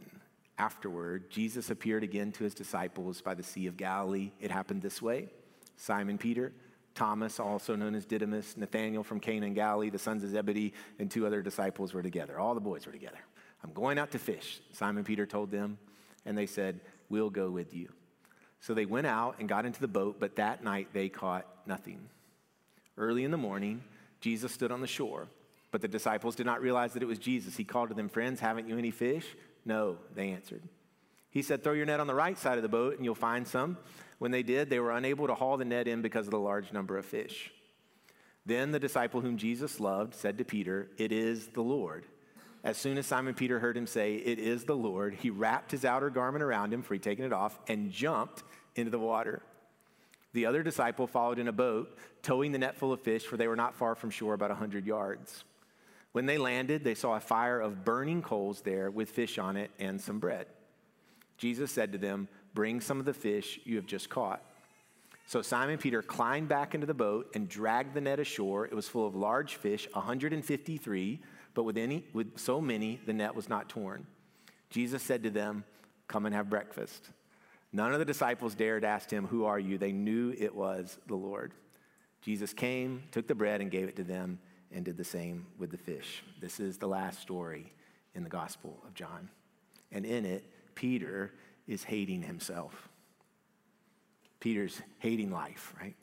Afterward, 0.58 1.30
Jesus 1.30 1.70
appeared 1.70 2.04
again 2.04 2.32
to 2.34 2.44
his 2.44 2.54
disciples 2.54 3.22
by 3.22 3.34
the 3.34 3.44
Sea 3.44 3.68
of 3.68 3.78
Galilee. 3.78 4.32
It 4.40 4.52
happened 4.52 4.82
this 4.82 5.02
way 5.02 5.30
Simon 5.78 6.18
Peter, 6.18 6.54
Thomas, 6.94 7.40
also 7.40 7.76
known 7.76 7.94
as 7.96 8.06
Didymus, 8.06 8.56
Nathanael 8.56 9.04
from 9.04 9.20
Cana 9.20 9.48
and 9.48 9.56
Galilee, 9.56 9.90
the 9.90 10.00
sons 10.00 10.24
of 10.24 10.30
Zebedee, 10.30 10.74
and 10.98 11.12
two 11.12 11.26
other 11.26 11.42
disciples 11.42 11.94
were 11.94 12.04
together. 12.04 12.40
All 12.40 12.54
the 12.54 12.62
boys 12.62 12.86
were 12.86 12.94
together. 12.94 13.20
I'm 13.64 13.74
going 13.74 13.98
out 13.98 14.12
to 14.12 14.20
fish, 14.20 14.62
Simon 14.72 15.04
Peter 15.04 15.26
told 15.26 15.52
them, 15.52 15.78
and 16.26 16.38
they 16.38 16.46
said, 16.46 16.80
We'll 17.10 17.30
go 17.30 17.52
with 17.52 17.74
you. 17.74 17.90
So 18.60 18.74
they 18.74 18.86
went 18.86 19.08
out 19.08 19.36
and 19.40 19.48
got 19.48 19.66
into 19.66 19.82
the 19.82 19.88
boat, 19.88 20.18
but 20.20 20.38
that 20.38 20.64
night 20.64 20.88
they 20.94 21.10
caught 21.10 21.46
nothing. 21.68 22.00
Early 22.98 23.24
in 23.24 23.32
the 23.32 23.38
morning, 23.38 23.84
Jesus 24.22 24.52
stood 24.52 24.72
on 24.72 24.82
the 24.82 24.88
shore, 24.88 25.28
But 25.72 25.82
the 25.82 25.88
disciples 25.88 26.36
did 26.36 26.46
not 26.46 26.62
realize 26.62 26.94
that 26.94 27.04
it 27.04 27.08
was 27.08 27.20
Jesus. 27.20 27.58
He 27.58 27.64
called 27.64 27.90
to 27.90 27.96
them, 27.96 28.10
Friends, 28.10 28.40
haven't 28.40 28.68
you 28.68 28.78
any 28.78 28.92
fish? 28.92 29.26
No, 29.66 29.98
they 30.14 30.30
answered. 30.30 30.64
He 31.30 31.42
said, 31.42 31.64
Throw 31.64 31.74
your 31.74 31.86
net 31.86 32.00
on 32.00 32.08
the 32.08 32.16
right 32.16 32.38
side 32.38 32.58
of 32.58 32.64
the 32.64 32.70
boat 32.70 32.96
and 32.96 33.04
you'll 33.04 33.16
find 33.16 33.48
some. 33.48 33.78
When 34.20 34.32
they 34.32 34.44
did, 34.44 34.70
they 34.70 34.80
were 34.80 34.92
unable 34.92 35.28
to 35.28 35.36
haul 35.36 35.58
the 35.58 35.66
net 35.66 35.88
in 35.88 36.02
because 36.02 36.28
of 36.28 36.32
the 36.32 36.40
large 36.40 36.72
number 36.72 36.98
of 36.98 37.06
fish. 37.06 37.52
Then 38.46 38.72
the 38.72 38.80
disciple 38.80 39.22
whom 39.22 39.38
Jesus 39.38 39.80
loved 39.80 40.14
said 40.14 40.38
to 40.38 40.46
Peter, 40.46 40.90
It 40.98 41.12
is 41.12 41.48
the 41.48 41.62
Lord. 41.62 42.06
As 42.64 42.78
soon 42.78 42.98
as 42.98 43.06
Simon 43.06 43.34
Peter 43.34 43.60
heard 43.60 43.76
him 43.76 43.88
say, 43.88 44.16
It 44.16 44.40
is 44.40 44.64
the 44.64 44.76
Lord, 44.76 45.16
he 45.16 45.30
wrapped 45.30 45.72
his 45.72 45.84
outer 45.84 46.10
garment 46.10 46.44
around 46.44 46.74
him, 46.74 46.82
for 46.82 46.94
he'd 46.94 47.04
taken 47.04 47.26
it 47.26 47.34
off, 47.34 47.60
and 47.68 47.92
jumped 47.92 48.44
into 48.76 48.92
the 48.92 49.00
water. 49.00 49.42
The 50.36 50.46
other 50.46 50.64
disciple 50.64 51.08
followed 51.08 51.40
in 51.40 51.48
a 51.48 51.54
boat, 51.54 51.98
towing 52.22 52.52
the 52.52 52.58
net 52.58 52.76
full 52.76 52.92
of 52.92 53.00
fish, 53.00 53.24
for 53.24 53.38
they 53.38 53.48
were 53.48 53.56
not 53.56 53.74
far 53.74 53.96
from 53.96 54.10
shore, 54.10 54.34
about 54.34 54.52
a 54.52 54.56
hundred 54.56 54.86
yards. 54.86 55.46
When 56.12 56.26
they 56.26 56.38
landed, 56.38 56.84
they 56.84 56.94
saw 56.94 57.16
a 57.16 57.22
fire 57.22 57.62
of 57.62 57.86
burning 57.86 58.22
coals 58.22 58.60
there 58.60 58.92
with 58.92 59.10
fish 59.10 59.38
on 59.38 59.56
it 59.56 59.72
and 59.80 60.00
some 60.00 60.20
bread. 60.20 60.48
Jesus 61.38 61.72
said 61.72 61.94
to 61.94 61.98
them, 61.98 62.28
Bring 62.54 62.82
some 62.82 63.00
of 63.00 63.06
the 63.06 63.14
fish 63.14 63.62
you 63.64 63.78
have 63.78 63.86
just 63.86 64.10
caught. 64.10 64.44
So 65.26 65.42
Simon 65.42 65.78
Peter 65.78 66.02
climbed 66.02 66.50
back 66.50 66.76
into 66.76 66.86
the 66.86 66.94
boat 66.94 67.32
and 67.34 67.48
dragged 67.48 67.94
the 67.94 68.02
net 68.02 68.20
ashore. 68.20 68.66
It 68.66 68.74
was 68.74 68.90
full 68.90 69.08
of 69.08 69.16
large 69.16 69.56
fish, 69.56 69.88
153, 69.94 71.22
but 71.54 71.64
with, 71.64 71.78
any, 71.78 72.04
with 72.12 72.38
so 72.38 72.60
many, 72.60 73.00
the 73.06 73.14
net 73.14 73.36
was 73.36 73.48
not 73.48 73.70
torn. 73.70 74.06
Jesus 74.70 75.02
said 75.02 75.24
to 75.24 75.30
them, 75.30 75.64
Come 76.10 76.26
and 76.26 76.36
have 76.36 76.50
breakfast. 76.50 77.12
None 77.76 77.92
of 77.92 78.00
the 78.00 78.06
disciples 78.06 78.56
dared 78.56 78.86
ask 78.86 79.10
him, 79.10 79.28
Who 79.28 79.44
are 79.44 79.60
you? 79.60 79.78
They 79.78 79.92
knew 79.92 80.34
it 80.38 80.56
was 80.56 80.98
the 81.08 81.16
Lord. 81.16 81.52
Jesus 82.22 82.54
came, 82.54 83.04
took 83.12 83.28
the 83.28 83.36
bread, 83.36 83.60
and 83.60 83.70
gave 83.70 83.90
it 83.90 83.98
to 83.98 84.04
them, 84.06 84.40
and 84.72 84.86
did 84.86 84.96
the 84.96 85.04
same 85.04 85.46
with 85.58 85.72
the 85.72 85.78
fish. 85.78 86.24
This 86.40 86.62
is 86.62 86.78
the 86.78 86.88
last 86.88 87.20
story 87.20 87.74
in 88.14 88.24
the 88.24 88.30
Gospel 88.30 88.82
of 88.88 88.94
John. 88.94 89.28
And 89.92 90.06
in 90.06 90.24
it, 90.24 90.46
Peter 90.74 91.34
is 91.68 91.84
hating 91.84 92.22
himself. 92.22 92.88
Peter's 94.40 94.82
hating 95.00 95.30
life, 95.30 95.74
right? 95.78 95.98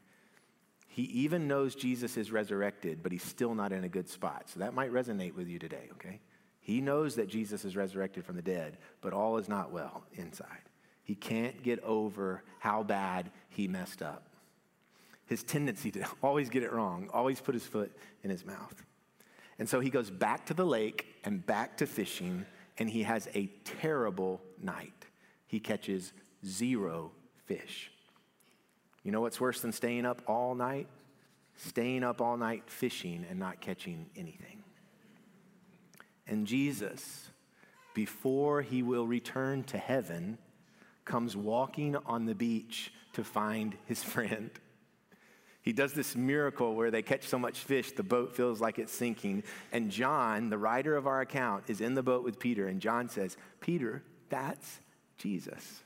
He 0.88 1.04
even 1.04 1.48
knows 1.48 1.74
Jesus 1.74 2.18
is 2.18 2.30
resurrected, 2.30 3.02
but 3.02 3.12
he's 3.12 3.24
still 3.24 3.54
not 3.54 3.72
in 3.72 3.84
a 3.84 3.88
good 3.88 4.10
spot. 4.10 4.50
So 4.50 4.60
that 4.60 4.74
might 4.74 4.92
resonate 4.92 5.34
with 5.34 5.48
you 5.48 5.58
today, 5.58 5.88
okay? 5.92 6.20
He 6.60 6.82
knows 6.82 7.14
that 7.14 7.28
Jesus 7.28 7.64
is 7.64 7.76
resurrected 7.76 8.26
from 8.26 8.36
the 8.36 8.42
dead, 8.42 8.76
but 9.00 9.14
all 9.14 9.38
is 9.38 9.48
not 9.48 9.72
well 9.72 10.04
inside. 10.12 10.68
He 11.04 11.14
can't 11.14 11.62
get 11.62 11.82
over 11.82 12.42
how 12.58 12.82
bad 12.82 13.30
he 13.48 13.68
messed 13.68 14.02
up. 14.02 14.24
His 15.26 15.42
tendency 15.42 15.90
to 15.92 16.06
always 16.22 16.48
get 16.48 16.62
it 16.62 16.72
wrong, 16.72 17.08
always 17.12 17.40
put 17.40 17.54
his 17.54 17.66
foot 17.66 17.92
in 18.22 18.30
his 18.30 18.44
mouth. 18.44 18.84
And 19.58 19.68
so 19.68 19.80
he 19.80 19.90
goes 19.90 20.10
back 20.10 20.46
to 20.46 20.54
the 20.54 20.64
lake 20.64 21.06
and 21.24 21.44
back 21.44 21.76
to 21.78 21.86
fishing, 21.86 22.46
and 22.78 22.88
he 22.88 23.02
has 23.02 23.28
a 23.34 23.46
terrible 23.64 24.40
night. 24.60 25.06
He 25.46 25.60
catches 25.60 26.12
zero 26.44 27.12
fish. 27.44 27.90
You 29.02 29.12
know 29.12 29.20
what's 29.20 29.40
worse 29.40 29.60
than 29.60 29.72
staying 29.72 30.06
up 30.06 30.22
all 30.26 30.54
night? 30.54 30.88
Staying 31.56 32.02
up 32.02 32.20
all 32.20 32.36
night 32.36 32.64
fishing 32.66 33.26
and 33.28 33.38
not 33.38 33.60
catching 33.60 34.06
anything. 34.16 34.62
And 36.26 36.46
Jesus, 36.46 37.28
before 37.94 38.62
he 38.62 38.82
will 38.82 39.06
return 39.06 39.64
to 39.64 39.78
heaven, 39.78 40.38
comes 41.04 41.36
walking 41.36 41.96
on 42.06 42.26
the 42.26 42.34
beach 42.34 42.92
to 43.12 43.24
find 43.24 43.76
his 43.86 44.02
friend. 44.02 44.50
He 45.62 45.72
does 45.72 45.92
this 45.92 46.16
miracle 46.16 46.74
where 46.74 46.90
they 46.90 47.02
catch 47.02 47.28
so 47.28 47.38
much 47.38 47.60
fish, 47.60 47.92
the 47.92 48.02
boat 48.02 48.34
feels 48.34 48.60
like 48.60 48.80
it's 48.80 48.92
sinking. 48.92 49.44
And 49.70 49.90
John, 49.90 50.50
the 50.50 50.58
writer 50.58 50.96
of 50.96 51.06
our 51.06 51.20
account, 51.20 51.64
is 51.68 51.80
in 51.80 51.94
the 51.94 52.02
boat 52.02 52.24
with 52.24 52.40
Peter. 52.40 52.66
And 52.66 52.80
John 52.80 53.08
says, 53.08 53.36
Peter, 53.60 54.02
that's 54.28 54.80
Jesus. 55.18 55.82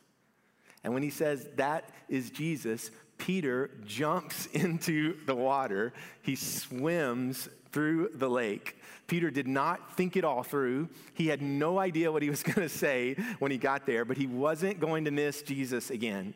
And 0.83 0.95
when 0.95 1.03
he 1.03 1.11
says 1.11 1.47
that 1.57 1.91
is 2.09 2.31
Jesus, 2.31 2.91
Peter 3.19 3.71
jumps 3.85 4.47
into 4.53 5.17
the 5.27 5.35
water. 5.35 5.93
He 6.23 6.37
swims 6.37 7.49
through 7.73 8.11
the 8.15 8.29
lake. 8.29 8.77
Peter 9.07 9.31
did 9.31 9.47
not 9.47 9.97
think 9.97 10.17
it 10.17 10.25
all 10.25 10.43
through. 10.43 10.89
He 11.15 11.29
had 11.29 11.43
no 11.43 11.79
idea 11.79 12.11
what 12.11 12.23
he 12.23 12.31
was 12.31 12.43
going 12.43 12.67
to 12.67 12.69
say 12.69 13.15
when 13.39 13.51
he 13.51 13.59
got 13.59 13.87
there, 13.87 14.05
but 14.05 14.17
he 14.17 14.27
wasn't 14.27 14.81
going 14.81 15.05
to 15.05 15.11
miss 15.11 15.43
Jesus 15.43 15.91
again. 15.91 16.35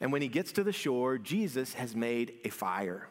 And 0.00 0.12
when 0.12 0.22
he 0.22 0.28
gets 0.28 0.52
to 0.52 0.64
the 0.64 0.72
shore, 0.72 1.18
Jesus 1.18 1.74
has 1.74 1.94
made 1.94 2.34
a 2.44 2.50
fire. 2.50 3.08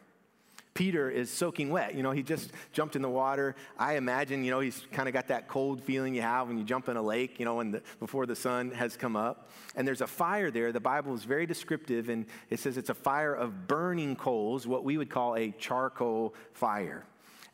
Peter 0.74 1.10
is 1.10 1.30
soaking 1.30 1.70
wet. 1.70 1.94
You 1.94 2.02
know, 2.02 2.12
he 2.12 2.22
just 2.22 2.50
jumped 2.72 2.96
in 2.96 3.02
the 3.02 3.08
water. 3.08 3.54
I 3.78 3.96
imagine, 3.96 4.42
you 4.42 4.50
know, 4.50 4.60
he's 4.60 4.86
kind 4.92 5.06
of 5.06 5.12
got 5.12 5.28
that 5.28 5.46
cold 5.46 5.82
feeling 5.82 6.14
you 6.14 6.22
have 6.22 6.48
when 6.48 6.56
you 6.56 6.64
jump 6.64 6.88
in 6.88 6.96
a 6.96 7.02
lake, 7.02 7.38
you 7.38 7.44
know, 7.44 7.56
when 7.56 7.72
the, 7.72 7.82
before 8.00 8.24
the 8.24 8.36
sun 8.36 8.70
has 8.70 8.96
come 8.96 9.14
up. 9.14 9.50
And 9.76 9.86
there's 9.86 10.00
a 10.00 10.06
fire 10.06 10.50
there. 10.50 10.72
The 10.72 10.80
Bible 10.80 11.14
is 11.14 11.24
very 11.24 11.44
descriptive, 11.44 12.08
and 12.08 12.24
it 12.48 12.58
says 12.58 12.78
it's 12.78 12.90
a 12.90 12.94
fire 12.94 13.34
of 13.34 13.68
burning 13.68 14.16
coals, 14.16 14.66
what 14.66 14.82
we 14.82 14.96
would 14.96 15.10
call 15.10 15.36
a 15.36 15.50
charcoal 15.58 16.34
fire. 16.54 17.04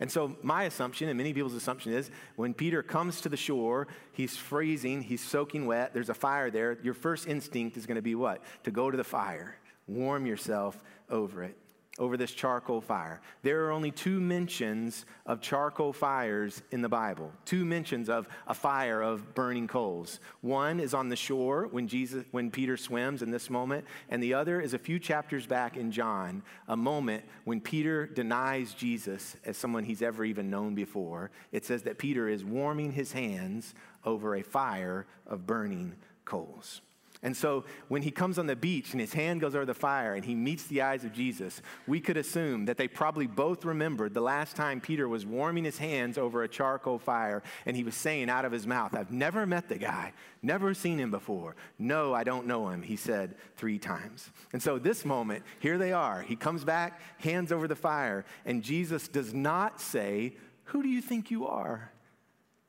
And 0.01 0.09
so, 0.09 0.37
my 0.43 0.63
assumption, 0.65 1.09
and 1.09 1.19
many 1.19 1.33
people's 1.33 1.55
assumption, 1.55 1.93
is 1.93 2.13
when 2.37 2.55
Peter 2.55 2.85
comes 2.85 3.21
to 3.23 3.29
the 3.29 3.37
shore, 3.37 3.89
he's 4.13 4.37
freezing, 4.37 5.03
he's 5.03 5.21
soaking 5.21 5.67
wet, 5.67 5.93
there's 5.93 6.09
a 6.09 6.15
fire 6.15 6.53
there. 6.53 6.79
Your 6.85 6.95
first 6.95 7.27
instinct 7.27 7.77
is 7.77 7.85
going 7.85 7.97
to 7.97 8.03
be 8.03 8.15
what? 8.15 8.43
To 8.63 8.71
go 8.71 8.93
to 8.93 8.97
the 8.97 9.03
fire, 9.03 9.57
warm 9.89 10.25
yourself 10.25 10.81
over 11.11 11.43
it 11.43 11.57
over 11.99 12.17
this 12.17 12.33
charcoal 12.33 12.81
fire. 12.81 13.21
There 13.43 13.65
are 13.65 13.73
only 13.73 13.91
two 13.91 14.21
mentions 14.21 15.05
of 15.27 15.41
charcoal 15.41 15.93
fires 15.93 16.63
in 16.71 16.83
the 16.83 16.89
Bible. 16.89 17.33
Two 17.45 17.65
mentions 17.65 18.09
of 18.09 18.29
a 18.47 18.55
fire 18.55 19.03
of 19.03 19.35
burning 19.35 19.67
coals. 19.67 20.21
One 20.41 20.81
is 20.81 20.95
on 20.95 21.09
the 21.09 21.17
shore 21.17 21.67
when 21.71 21.89
Jesus 21.89 22.25
when 22.31 22.51
Peter 22.51 22.77
swims 22.77 23.23
in 23.23 23.31
this 23.31 23.51
moment, 23.51 23.85
and 24.09 24.23
the 24.23 24.35
other 24.35 24.61
is 24.61 24.75
a 24.75 24.79
few 24.79 24.99
chapters 24.99 25.47
back 25.47 25.77
in 25.77 25.91
John, 25.91 26.43
a 26.69 26.77
moment 26.77 27.25
when 27.45 27.61
Peter 27.61 28.07
denies 28.07 28.75
Jesus 28.75 29.37
as 29.45 29.57
someone 29.57 29.85
he's 29.85 30.03
ever 30.03 30.25
even 30.25 30.51
known 30.51 30.75
before. 30.75 31.31
It 31.53 31.65
says 31.65 31.83
that 31.83 31.99
Peter 31.99 32.29
is 32.29 32.45
warming 32.45 32.93
his 32.93 33.13
hands 33.13 33.75
over 34.05 34.37
a 34.37 34.43
fire 34.43 35.07
of 35.27 35.47
burning 35.47 35.95
coals. 36.25 36.81
And 37.23 37.37
so 37.37 37.65
when 37.89 38.03
he 38.03 38.13
comes 38.13 38.39
on 38.39 38.47
the 38.47 38.55
beach 38.55 38.93
and 38.93 39.01
his 39.01 39.13
hand 39.13 39.41
goes 39.41 39.57
over 39.57 39.65
the 39.65 39.75
fire 39.75 40.15
and 40.15 40.25
he 40.25 40.37
meets 40.37 40.65
the 40.65 40.83
eyes 40.83 41.05
of 41.05 41.13
Jesus, 41.13 41.61
we 41.89 42.01
could 42.01 42.17
assume 42.17 42.67
that 42.67 42.77
they 42.77 42.87
probably 42.87 43.27
both 43.27 43.65
remembered 43.65 44.15
the 44.15 44.21
last 44.21 44.55
time 44.55 44.81
Peter 44.81 45.09
was 45.09 45.27
warming 45.27 45.65
his 45.65 45.79
hands 45.79 46.17
over 46.17 46.45
a 46.45 46.49
charcoal 46.49 46.99
fire 46.99 47.43
and 47.67 47.77
he 47.77 47.83
was 47.83 47.97
saying 47.97 48.31
out 48.31 48.45
of 48.45 48.53
his 48.53 48.69
mouth, 48.69 48.95
I've 48.95 49.11
never 49.11 49.47
met 49.47 49.69
the 49.69 49.79
guy, 49.79 50.13
never 50.43 50.75
seen 50.75 50.99
him 50.99 51.11
before. 51.11 51.57
No, 51.77 52.15
I 52.15 52.23
don't 52.23 52.47
know 52.47 52.69
him, 52.69 52.83
he 52.83 52.95
said 52.95 53.35
three 53.57 53.79
times. 53.79 54.31
And 54.53 54.63
so 54.63 54.79
this 54.79 55.05
moment, 55.05 55.43
here 55.59 55.77
they 55.77 55.93
are. 55.93 56.23
He 56.23 56.37
comes 56.37 56.65
back, 56.65 57.01
hands 57.19 57.51
over 57.51 57.67
the 57.67 57.75
fire, 57.75 58.25
and 58.45 58.63
Jesus 58.63 59.09
does 59.09 59.35
not 59.35 59.81
say, 59.81 60.37
Who 60.65 60.85
do 60.85 60.89
you 60.89 61.01
think 61.01 61.33
you 61.33 61.49
are? 61.49 61.91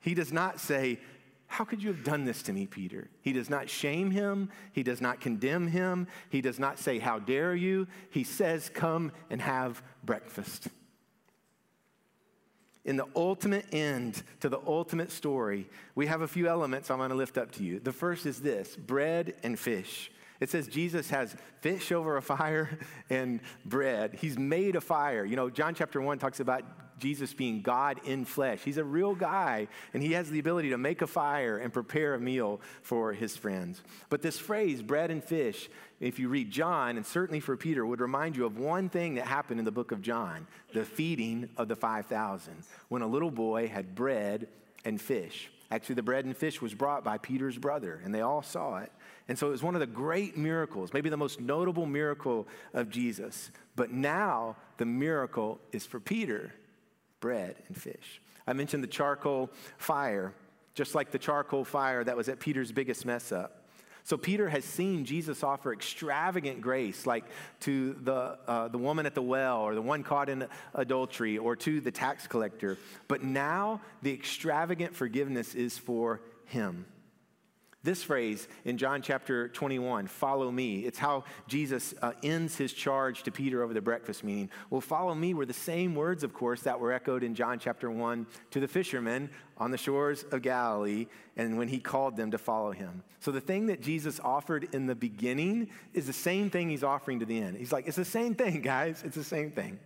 He 0.02 0.14
does 0.14 0.32
not 0.32 0.60
say, 0.60 1.00
how 1.52 1.66
could 1.66 1.82
you 1.82 1.90
have 1.90 2.04
done 2.04 2.26
this 2.26 2.44
to 2.44 2.54
me, 2.54 2.68
Peter? 2.68 3.10
He 3.22 3.34
does 3.34 3.50
not 3.50 3.70
shame 3.70 4.12
him. 4.12 4.52
He 4.72 4.84
does 4.84 5.02
not 5.02 5.20
condemn 5.20 5.68
him. 5.68 6.08
He 6.30 6.42
does 6.42 6.60
not 6.60 6.78
say, 6.78 7.00
How 7.00 7.18
dare 7.18 7.56
you? 7.56 7.88
He 8.12 8.24
says, 8.24 8.70
Come 8.72 9.12
and 9.32 9.42
have 9.42 9.82
breakfast. 10.04 10.68
In 12.86 12.98
the 12.98 13.08
ultimate 13.16 13.66
end 13.72 14.22
to 14.42 14.48
the 14.50 14.60
ultimate 14.66 15.12
story, 15.12 15.68
we 15.96 16.06
have 16.06 16.22
a 16.22 16.28
few 16.28 16.48
elements 16.48 16.92
I'm 16.92 17.00
going 17.00 17.10
to 17.10 17.16
lift 17.16 17.38
up 17.38 17.52
to 17.54 17.64
you. 17.64 17.80
The 17.80 17.92
first 17.92 18.28
is 18.28 18.40
this 18.40 18.76
bread 18.76 19.34
and 19.42 19.58
fish. 19.58 20.12
It 20.40 20.52
says 20.52 20.68
Jesus 20.68 21.10
has 21.10 21.36
fish 21.62 21.92
over 21.92 22.16
a 22.16 22.22
fire 22.22 22.78
and 23.10 23.42
bread. 23.66 24.20
He's 24.22 24.38
made 24.38 24.76
a 24.76 24.82
fire. 24.82 25.26
You 25.26 25.36
know, 25.36 25.50
John 25.50 25.74
chapter 25.74 26.00
1 26.00 26.20
talks 26.20 26.40
about 26.40 26.64
Jesus 27.00 27.34
being 27.34 27.62
God 27.62 28.00
in 28.06 28.26
flesh. 28.26 28.62
He's 28.64 28.78
a 28.78 28.84
real 28.84 29.16
guy, 29.16 29.68
and 29.94 30.04
he 30.04 30.14
has 30.14 30.30
the 30.30 30.40
ability 30.40 30.70
to 30.70 30.78
make 30.78 31.02
a 31.02 31.08
fire 31.08 31.58
and 31.58 31.74
prepare 31.74 32.14
a 32.14 32.20
meal 32.20 32.62
for 32.82 33.14
his 33.14 33.36
friends. 33.36 33.82
But 34.10 34.22
this 34.22 34.38
phrase, 34.38 34.82
bread 34.82 35.12
and 35.12 35.24
fish, 35.24 35.70
if 36.00 36.20
you 36.20 36.30
read 36.30 36.52
John, 36.52 36.98
and 36.98 37.06
certainly 37.06 37.40
for 37.40 37.58
Peter, 37.58 37.86
would 37.86 38.02
remind 38.02 38.36
you 38.36 38.46
of 38.46 38.58
one 38.58 38.90
thing 38.90 39.16
that 39.16 39.26
happened 39.26 39.60
in 39.60 39.66
the 39.66 39.72
book 39.72 39.92
of 39.92 40.02
John 40.02 40.48
the 40.74 40.86
feeding 40.86 41.50
of 41.58 41.68
the 41.68 41.76
5,000, 41.76 42.64
when 42.90 43.02
a 43.02 43.08
little 43.08 43.32
boy 43.32 43.68
had 43.68 43.96
bread 43.96 44.48
and 44.86 45.02
fish. 45.02 45.50
Actually, 45.72 45.96
the 45.96 46.04
bread 46.04 46.26
and 46.26 46.36
fish 46.36 46.62
was 46.62 46.74
brought 46.74 47.04
by 47.04 47.18
Peter's 47.18 47.58
brother, 47.58 48.02
and 48.04 48.14
they 48.14 48.22
all 48.22 48.42
saw 48.42 48.78
it. 48.78 48.92
And 49.28 49.38
so 49.38 49.48
it 49.48 49.52
was 49.52 49.62
one 49.62 49.76
of 49.76 49.82
the 49.82 49.88
great 49.88 50.36
miracles, 50.36 50.92
maybe 50.92 51.10
the 51.10 51.18
most 51.18 51.40
notable 51.40 51.86
miracle 51.86 52.48
of 52.74 52.90
Jesus. 52.90 53.52
But 53.76 53.92
now 53.92 54.56
the 54.78 54.86
miracle 54.86 55.60
is 55.72 55.86
for 55.86 56.00
Peter 56.00 56.52
bread 57.20 57.56
and 57.68 57.78
fish. 57.78 58.22
I 58.48 58.54
mentioned 58.54 58.84
the 58.84 58.88
charcoal 58.88 59.50
fire, 59.78 60.34
just 60.74 60.96
like 60.96 61.12
the 61.12 61.20
charcoal 61.20 61.64
fire 61.64 62.04
that 62.04 62.18
was 62.18 62.30
at 62.30 62.40
Peter's 62.40 62.72
biggest 62.72 63.06
mess 63.06 63.32
up. 63.32 63.60
So 64.04 64.18
Peter 64.18 64.50
has 64.50 64.66
seen 64.66 65.06
Jesus 65.06 65.44
offer 65.44 65.72
extravagant 65.72 66.62
grace, 66.62 67.06
like 67.06 67.26
to 67.60 67.94
the, 68.02 68.40
uh, 68.48 68.68
the 68.70 68.78
woman 68.78 69.06
at 69.06 69.14
the 69.14 69.22
well, 69.22 69.62
or 69.62 69.76
the 69.76 69.84
one 69.84 70.02
caught 70.02 70.30
in 70.30 70.48
adultery, 70.74 71.38
or 71.38 71.56
to 71.58 71.80
the 71.80 71.92
tax 71.92 72.26
collector. 72.26 72.80
But 73.08 73.24
now 73.24 73.82
the 74.02 74.12
extravagant 74.12 74.96
forgiveness 74.96 75.54
is 75.54 75.78
for 75.78 76.22
him. 76.46 76.86
This 77.82 78.04
phrase 78.04 78.50
in 78.66 78.78
John 78.78 79.02
chapter 79.02 79.48
21, 79.48 80.08
follow 80.08 80.52
me, 80.52 80.80
it's 80.80 81.00
how 81.00 81.24
Jesus 81.48 81.94
uh, 82.02 82.12
ends 82.24 82.58
his 82.58 82.74
charge 82.74 83.24
to 83.24 83.32
Peter 83.32 83.64
over 83.64 83.74
the 83.74 83.82
breakfast 83.82 84.22
meeting. 84.22 84.50
Well, 84.70 84.82
follow 84.82 85.16
me 85.16 85.34
were 85.34 85.46
the 85.46 85.54
same 85.54 85.96
words, 85.96 86.26
of 86.26 86.34
course, 86.34 86.62
that 86.64 86.78
were 86.78 86.92
echoed 86.92 87.24
in 87.24 87.36
John 87.36 87.58
chapter 87.58 87.90
1 87.90 88.28
to 88.52 88.60
the 88.60 88.68
fishermen 88.68 89.30
on 89.58 89.72
the 89.72 89.78
shores 89.78 90.26
of 90.32 90.42
Galilee 90.42 91.08
and 91.38 91.58
when 91.58 91.70
he 91.70 91.80
called 91.80 92.18
them 92.18 92.32
to 92.32 92.38
follow 92.38 92.72
him. 92.72 93.02
So 93.22 93.32
the 93.32 93.40
thing 93.40 93.68
that 93.68 93.82
Jesus 93.82 94.20
offered 94.20 94.68
in 94.74 94.86
the 94.86 94.96
beginning 94.96 95.70
is 95.94 96.06
the 96.06 96.12
same 96.12 96.50
thing 96.50 96.70
he's 96.70 96.84
offering 96.84 97.20
to 97.20 97.26
the 97.26 97.40
end. 97.40 97.56
He's 97.56 97.72
like, 97.72 97.88
it's 97.88 97.96
the 97.96 98.04
same 98.04 98.36
thing, 98.36 98.62
guys, 98.62 99.04
it's 99.06 99.16
the 99.16 99.24
same 99.24 99.52
thing. 99.52 99.80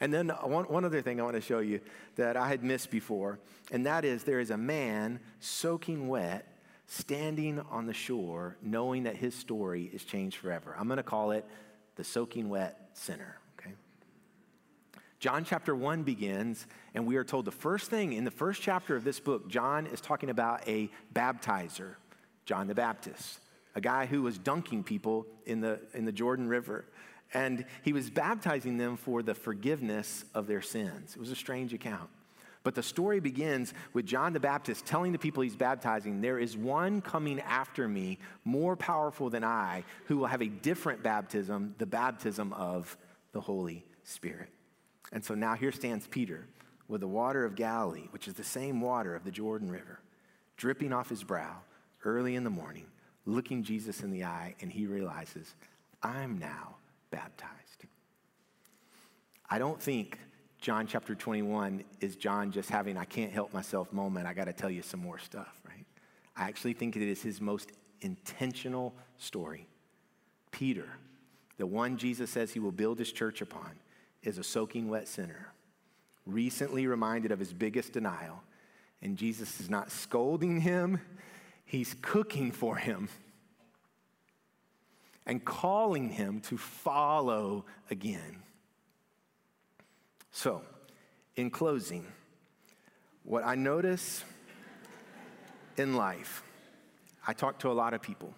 And 0.00 0.14
then 0.14 0.30
one, 0.30 0.64
one 0.64 0.86
other 0.86 1.02
thing 1.02 1.20
I 1.20 1.24
want 1.24 1.36
to 1.36 1.42
show 1.42 1.58
you 1.58 1.80
that 2.16 2.38
I 2.38 2.48
had 2.48 2.64
missed 2.64 2.90
before, 2.90 3.38
and 3.70 3.84
that 3.84 4.06
is 4.06 4.24
there 4.24 4.40
is 4.40 4.50
a 4.50 4.56
man 4.56 5.20
soaking 5.40 6.08
wet 6.08 6.46
standing 6.88 7.60
on 7.70 7.86
the 7.86 7.92
shore, 7.92 8.56
knowing 8.62 9.04
that 9.04 9.14
his 9.14 9.34
story 9.34 9.90
is 9.92 10.02
changed 10.04 10.38
forever. 10.38 10.74
I'm 10.76 10.88
going 10.88 10.96
to 10.96 11.02
call 11.02 11.32
it 11.32 11.44
the 11.96 12.02
soaking 12.02 12.48
wet 12.48 12.90
sinner. 12.94 13.36
Okay? 13.60 13.74
John 15.20 15.44
chapter 15.44 15.76
1 15.76 16.02
begins, 16.02 16.66
and 16.94 17.06
we 17.06 17.16
are 17.16 17.24
told 17.24 17.44
the 17.44 17.52
first 17.52 17.90
thing 17.90 18.14
in 18.14 18.24
the 18.24 18.30
first 18.30 18.62
chapter 18.62 18.96
of 18.96 19.04
this 19.04 19.20
book, 19.20 19.48
John 19.48 19.86
is 19.86 20.00
talking 20.00 20.30
about 20.30 20.66
a 20.66 20.90
baptizer, 21.14 21.96
John 22.46 22.66
the 22.66 22.74
Baptist, 22.74 23.40
a 23.74 23.82
guy 23.82 24.06
who 24.06 24.22
was 24.22 24.38
dunking 24.38 24.82
people 24.82 25.26
in 25.44 25.60
the, 25.60 25.80
in 25.92 26.06
the 26.06 26.12
Jordan 26.12 26.48
River. 26.48 26.86
And 27.34 27.66
he 27.82 27.92
was 27.92 28.08
baptizing 28.08 28.78
them 28.78 28.96
for 28.96 29.22
the 29.22 29.34
forgiveness 29.34 30.24
of 30.34 30.46
their 30.46 30.62
sins. 30.62 31.14
It 31.14 31.20
was 31.20 31.30
a 31.30 31.36
strange 31.36 31.74
account. 31.74 32.08
But 32.64 32.74
the 32.74 32.82
story 32.82 33.20
begins 33.20 33.72
with 33.92 34.06
John 34.06 34.32
the 34.32 34.40
Baptist 34.40 34.84
telling 34.84 35.12
the 35.12 35.18
people 35.18 35.42
he's 35.42 35.56
baptizing, 35.56 36.20
There 36.20 36.38
is 36.38 36.56
one 36.56 37.00
coming 37.00 37.40
after 37.40 37.88
me, 37.88 38.18
more 38.44 38.76
powerful 38.76 39.30
than 39.30 39.44
I, 39.44 39.84
who 40.06 40.18
will 40.18 40.26
have 40.26 40.42
a 40.42 40.48
different 40.48 41.02
baptism, 41.02 41.74
the 41.78 41.86
baptism 41.86 42.52
of 42.52 42.96
the 43.32 43.40
Holy 43.40 43.84
Spirit. 44.04 44.48
And 45.12 45.24
so 45.24 45.34
now 45.34 45.54
here 45.54 45.72
stands 45.72 46.06
Peter 46.06 46.46
with 46.88 47.00
the 47.00 47.08
water 47.08 47.44
of 47.44 47.54
Galilee, 47.54 48.08
which 48.10 48.28
is 48.28 48.34
the 48.34 48.44
same 48.44 48.80
water 48.80 49.14
of 49.14 49.24
the 49.24 49.30
Jordan 49.30 49.70
River, 49.70 50.00
dripping 50.56 50.92
off 50.92 51.08
his 51.08 51.22
brow 51.22 51.56
early 52.04 52.34
in 52.34 52.44
the 52.44 52.50
morning, 52.50 52.86
looking 53.26 53.62
Jesus 53.62 54.02
in 54.02 54.10
the 54.10 54.24
eye, 54.24 54.54
and 54.60 54.72
he 54.72 54.86
realizes, 54.86 55.54
I'm 56.02 56.38
now 56.38 56.76
baptized. 57.10 57.84
I 59.50 59.58
don't 59.58 59.80
think 59.80 60.18
John 60.60 60.86
chapter 60.86 61.14
21 61.14 61.84
is 62.00 62.16
John 62.16 62.50
just 62.50 62.68
having, 62.68 62.96
I 62.96 63.04
can't 63.04 63.32
help 63.32 63.52
myself 63.52 63.92
moment. 63.92 64.26
I 64.26 64.34
got 64.34 64.46
to 64.46 64.52
tell 64.52 64.70
you 64.70 64.82
some 64.82 65.00
more 65.00 65.18
stuff, 65.18 65.60
right? 65.66 65.86
I 66.36 66.48
actually 66.48 66.72
think 66.72 66.96
it 66.96 67.02
is 67.02 67.22
his 67.22 67.40
most 67.40 67.70
intentional 68.00 68.94
story. 69.18 69.68
Peter, 70.50 70.88
the 71.58 71.66
one 71.66 71.96
Jesus 71.96 72.30
says 72.30 72.52
he 72.52 72.60
will 72.60 72.72
build 72.72 72.98
his 72.98 73.12
church 73.12 73.40
upon, 73.40 73.70
is 74.22 74.38
a 74.38 74.44
soaking 74.44 74.88
wet 74.88 75.06
sinner, 75.06 75.52
recently 76.26 76.86
reminded 76.86 77.30
of 77.30 77.38
his 77.38 77.52
biggest 77.52 77.92
denial. 77.92 78.42
And 79.00 79.16
Jesus 79.16 79.60
is 79.60 79.70
not 79.70 79.92
scolding 79.92 80.60
him, 80.60 81.00
he's 81.64 81.94
cooking 82.02 82.50
for 82.50 82.76
him 82.76 83.08
and 85.24 85.44
calling 85.44 86.08
him 86.08 86.40
to 86.40 86.56
follow 86.56 87.64
again. 87.90 88.42
So, 90.38 90.62
in 91.34 91.50
closing, 91.50 92.06
what 93.24 93.44
I 93.44 93.56
notice 93.56 94.22
in 95.76 95.96
life, 95.96 96.44
I 97.26 97.32
talk 97.32 97.58
to 97.58 97.72
a 97.72 97.74
lot 97.74 97.92
of 97.92 98.02
people. 98.02 98.32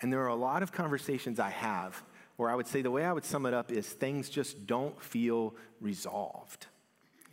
And 0.00 0.12
there 0.12 0.20
are 0.20 0.28
a 0.28 0.36
lot 0.36 0.62
of 0.62 0.70
conversations 0.70 1.40
I 1.40 1.50
have 1.50 2.00
where 2.36 2.48
I 2.48 2.54
would 2.54 2.68
say 2.68 2.80
the 2.80 2.92
way 2.92 3.04
I 3.04 3.12
would 3.12 3.24
sum 3.24 3.44
it 3.44 3.54
up 3.54 3.72
is 3.72 3.88
things 3.88 4.28
just 4.28 4.68
don't 4.68 5.02
feel 5.02 5.52
resolved. 5.80 6.66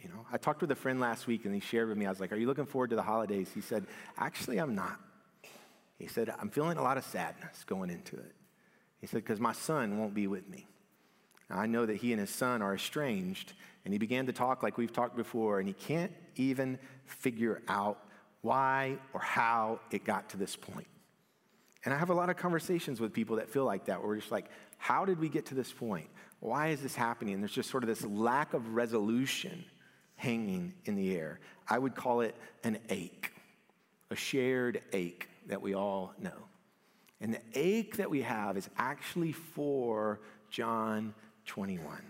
You 0.02 0.10
know, 0.10 0.26
I 0.32 0.38
talked 0.38 0.62
with 0.62 0.72
a 0.72 0.76
friend 0.76 1.00
last 1.00 1.28
week 1.28 1.46
and 1.46 1.54
he 1.54 1.60
shared 1.60 1.90
with 1.90 2.00
me, 2.00 2.08
I 2.08 2.10
was 2.10 2.20
like, 2.20 2.32
Are 2.32 2.38
you 2.38 2.48
looking 2.48 2.66
forward 2.66 2.90
to 2.90 2.96
the 2.96 3.04
holidays? 3.04 3.52
He 3.54 3.62
said, 3.62 3.86
Actually, 4.18 4.58
I'm 4.58 4.74
not. 4.74 5.00
He 6.00 6.08
said, 6.08 6.34
I'm 6.40 6.50
feeling 6.50 6.80
a 6.80 6.82
lot 6.82 6.98
of 6.98 7.04
sadness 7.04 7.64
going 7.64 7.92
into 7.92 8.16
it. 8.16 8.34
He 9.02 9.06
said, 9.06 9.18
Because 9.18 9.40
my 9.40 9.54
son 9.54 10.00
won't 10.00 10.16
be 10.16 10.26
with 10.26 10.50
me. 10.50 10.66
I 11.58 11.66
know 11.68 11.86
that 11.86 11.98
he 11.98 12.12
and 12.12 12.20
his 12.20 12.30
son 12.30 12.62
are 12.62 12.76
estranged, 12.76 13.54
and 13.86 13.94
he 13.94 13.98
began 13.98 14.26
to 14.28 14.34
talk 14.34 14.64
like 14.64 14.78
we've 14.78 14.94
talked 14.94 15.16
before, 15.16 15.60
and 15.60 15.68
he 15.68 15.74
can't 15.74 16.12
even 16.36 16.80
figure 17.06 17.62
out 17.68 18.00
why 18.42 18.98
or 19.14 19.20
how 19.20 19.80
it 19.92 20.04
got 20.04 20.30
to 20.30 20.38
this 20.38 20.56
point. 20.56 20.88
And 21.86 21.94
I 21.94 21.98
have 21.98 22.10
a 22.10 22.14
lot 22.14 22.30
of 22.30 22.38
conversations 22.38 23.00
with 23.00 23.14
people 23.14 23.36
that 23.38 23.50
feel 23.50 23.66
like 23.66 23.86
that, 23.86 24.00
where 24.00 24.08
we're 24.08 24.16
just 24.18 24.32
like, 24.32 24.50
how 24.78 25.06
did 25.06 25.20
we 25.20 25.30
get 25.30 25.46
to 25.48 25.56
this 25.56 25.72
point? 25.72 26.08
Why 26.40 26.70
is 26.70 26.82
this 26.82 26.96
happening? 26.96 27.34
And 27.34 27.44
there's 27.44 27.54
just 27.54 27.70
sort 27.70 27.84
of 27.84 27.88
this 27.88 28.06
lack 28.06 28.54
of 28.54 28.76
resolution 28.76 29.64
hanging 30.16 30.74
in 30.86 30.96
the 30.96 31.16
air. 31.16 31.40
I 31.70 31.80
would 31.80 31.96
call 31.96 32.22
it 32.22 32.36
an 32.64 32.80
ache, 32.90 33.32
a 34.12 34.16
shared 34.16 34.82
ache 34.92 35.30
that 35.48 35.62
we 35.62 35.74
all 35.74 36.14
know. 36.20 36.48
And 37.22 37.34
the 37.34 37.42
ache 37.54 37.98
that 37.98 38.10
we 38.10 38.22
have 38.22 38.58
is 38.58 38.70
actually 38.78 39.32
for 39.32 40.20
John 40.50 41.14
21. 41.46 42.02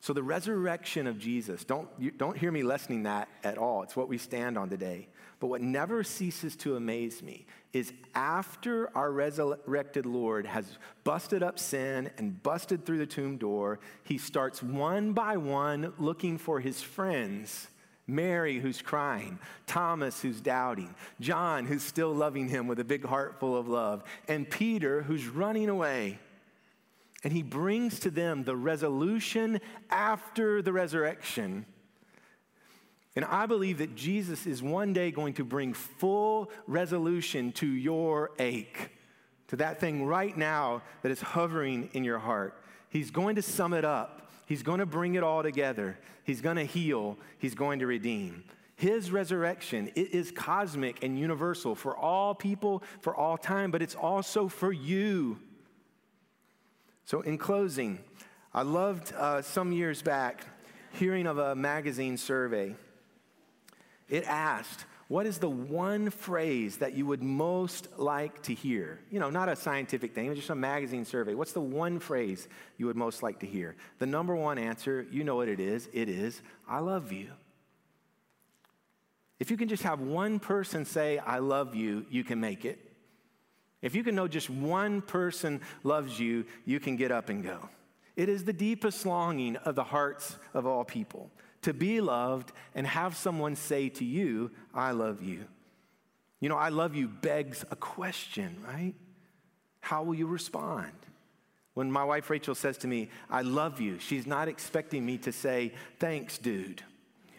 So 0.00 0.12
the 0.12 0.22
resurrection 0.22 1.06
of 1.06 1.16
Jesus, 1.18 1.64
don't, 1.64 1.88
you, 1.96 2.10
don't 2.10 2.36
hear 2.36 2.50
me 2.50 2.64
lessening 2.64 3.04
that 3.04 3.28
at 3.44 3.56
all. 3.56 3.84
It's 3.84 3.94
what 3.94 4.08
we 4.08 4.18
stand 4.18 4.58
on 4.58 4.68
today. 4.68 5.06
But 5.38 5.46
what 5.46 5.60
never 5.60 6.02
ceases 6.02 6.56
to 6.56 6.74
amaze 6.74 7.22
me 7.22 7.46
is 7.72 7.92
after 8.14 8.90
our 8.96 9.12
resurrected 9.12 10.04
Lord 10.06 10.44
has 10.46 10.64
busted 11.04 11.42
up 11.42 11.58
sin 11.58 12.10
and 12.18 12.42
busted 12.42 12.84
through 12.84 12.98
the 12.98 13.06
tomb 13.06 13.38
door, 13.38 13.78
he 14.02 14.18
starts 14.18 14.60
one 14.60 15.12
by 15.12 15.36
one 15.36 15.92
looking 15.98 16.36
for 16.36 16.58
his 16.58 16.82
friends. 16.82 17.68
Mary, 18.08 18.58
who's 18.58 18.82
crying, 18.82 19.38
Thomas, 19.68 20.20
who's 20.20 20.40
doubting, 20.40 20.94
John, 21.20 21.64
who's 21.64 21.84
still 21.84 22.12
loving 22.12 22.48
him 22.48 22.66
with 22.66 22.80
a 22.80 22.84
big 22.84 23.04
heart 23.04 23.38
full 23.38 23.56
of 23.56 23.68
love, 23.68 24.02
and 24.26 24.50
Peter, 24.50 25.02
who's 25.02 25.28
running 25.28 25.68
away 25.68 26.18
and 27.24 27.32
he 27.32 27.42
brings 27.42 28.00
to 28.00 28.10
them 28.10 28.44
the 28.44 28.56
resolution 28.56 29.60
after 29.90 30.60
the 30.60 30.72
resurrection. 30.72 31.66
And 33.14 33.24
I 33.24 33.46
believe 33.46 33.78
that 33.78 33.94
Jesus 33.94 34.46
is 34.46 34.62
one 34.62 34.92
day 34.92 35.10
going 35.10 35.34
to 35.34 35.44
bring 35.44 35.74
full 35.74 36.50
resolution 36.66 37.52
to 37.52 37.66
your 37.66 38.30
ache, 38.38 38.90
to 39.48 39.56
that 39.56 39.80
thing 39.80 40.06
right 40.06 40.36
now 40.36 40.82
that 41.02 41.12
is 41.12 41.20
hovering 41.20 41.90
in 41.92 42.04
your 42.04 42.18
heart. 42.18 42.62
He's 42.88 43.10
going 43.10 43.36
to 43.36 43.42
sum 43.42 43.74
it 43.74 43.84
up, 43.84 44.30
He's 44.46 44.62
going 44.62 44.80
to 44.80 44.86
bring 44.86 45.14
it 45.14 45.22
all 45.22 45.42
together, 45.42 45.98
He's 46.24 46.40
going 46.40 46.56
to 46.56 46.64
heal, 46.64 47.18
He's 47.38 47.54
going 47.54 47.78
to 47.78 47.86
redeem. 47.86 48.44
His 48.74 49.12
resurrection 49.12 49.92
it 49.94 50.12
is 50.12 50.32
cosmic 50.32 51.04
and 51.04 51.18
universal 51.18 51.74
for 51.74 51.96
all 51.96 52.34
people, 52.34 52.82
for 53.00 53.14
all 53.14 53.36
time, 53.36 53.70
but 53.70 53.82
it's 53.82 53.94
also 53.94 54.48
for 54.48 54.72
you. 54.72 55.38
So, 57.04 57.20
in 57.20 57.38
closing, 57.38 57.98
I 58.54 58.62
loved 58.62 59.12
uh, 59.14 59.42
some 59.42 59.72
years 59.72 60.02
back 60.02 60.46
hearing 60.92 61.26
of 61.26 61.38
a 61.38 61.54
magazine 61.54 62.16
survey. 62.16 62.74
It 64.08 64.24
asked, 64.24 64.84
What 65.08 65.26
is 65.26 65.38
the 65.38 65.48
one 65.48 66.10
phrase 66.10 66.76
that 66.78 66.94
you 66.94 67.06
would 67.06 67.22
most 67.22 67.88
like 67.98 68.42
to 68.42 68.54
hear? 68.54 69.00
You 69.10 69.20
know, 69.20 69.30
not 69.30 69.48
a 69.48 69.56
scientific 69.56 70.14
thing, 70.14 70.34
just 70.34 70.50
a 70.50 70.54
magazine 70.54 71.04
survey. 71.04 71.34
What's 71.34 71.52
the 71.52 71.60
one 71.60 71.98
phrase 71.98 72.46
you 72.76 72.86
would 72.86 72.96
most 72.96 73.22
like 73.22 73.40
to 73.40 73.46
hear? 73.46 73.74
The 73.98 74.06
number 74.06 74.36
one 74.36 74.58
answer, 74.58 75.06
you 75.10 75.24
know 75.24 75.36
what 75.36 75.48
it 75.48 75.60
is 75.60 75.88
it 75.92 76.08
is, 76.08 76.42
I 76.68 76.80
love 76.80 77.10
you. 77.10 77.30
If 79.40 79.50
you 79.50 79.56
can 79.56 79.68
just 79.68 79.82
have 79.82 80.00
one 80.00 80.38
person 80.38 80.84
say, 80.84 81.18
I 81.18 81.38
love 81.38 81.74
you, 81.74 82.06
you 82.10 82.22
can 82.22 82.38
make 82.38 82.64
it. 82.64 82.91
If 83.82 83.96
you 83.96 84.04
can 84.04 84.14
know 84.14 84.28
just 84.28 84.48
one 84.48 85.02
person 85.02 85.60
loves 85.82 86.18
you, 86.18 86.46
you 86.64 86.78
can 86.78 86.96
get 86.96 87.10
up 87.10 87.28
and 87.28 87.42
go. 87.42 87.68
It 88.14 88.28
is 88.28 88.44
the 88.44 88.52
deepest 88.52 89.04
longing 89.04 89.56
of 89.56 89.74
the 89.74 89.84
hearts 89.84 90.36
of 90.54 90.66
all 90.66 90.84
people 90.84 91.30
to 91.62 91.72
be 91.72 92.00
loved 92.00 92.52
and 92.74 92.86
have 92.86 93.16
someone 93.16 93.56
say 93.56 93.88
to 93.88 94.04
you, 94.04 94.50
I 94.72 94.92
love 94.92 95.22
you. 95.22 95.44
You 96.40 96.48
know, 96.48 96.56
I 96.56 96.68
love 96.70 96.94
you 96.94 97.08
begs 97.08 97.64
a 97.70 97.76
question, 97.76 98.56
right? 98.66 98.94
How 99.80 100.02
will 100.02 100.14
you 100.14 100.26
respond? 100.26 100.92
When 101.74 101.90
my 101.90 102.04
wife 102.04 102.28
Rachel 102.28 102.54
says 102.54 102.78
to 102.78 102.88
me, 102.88 103.10
I 103.30 103.42
love 103.42 103.80
you, 103.80 103.98
she's 103.98 104.26
not 104.26 104.48
expecting 104.48 105.06
me 105.06 105.18
to 105.18 105.32
say, 105.32 105.72
thanks, 105.98 106.38
dude. 106.38 106.82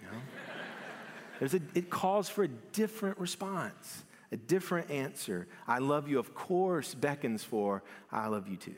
You 0.01 0.07
know? 0.11 1.57
A, 1.57 1.77
it 1.77 1.89
calls 1.89 2.29
for 2.29 2.43
a 2.43 2.47
different 2.47 3.19
response 3.19 4.03
A 4.33 4.37
different 4.37 4.89
answer. 4.89 5.47
I 5.67 5.77
love 5.77 6.07
you, 6.07 6.17
of 6.17 6.33
course, 6.33 6.95
beckons 6.95 7.43
for 7.43 7.83
I 8.11 8.27
love 8.29 8.47
you 8.47 8.57
too. 8.57 8.73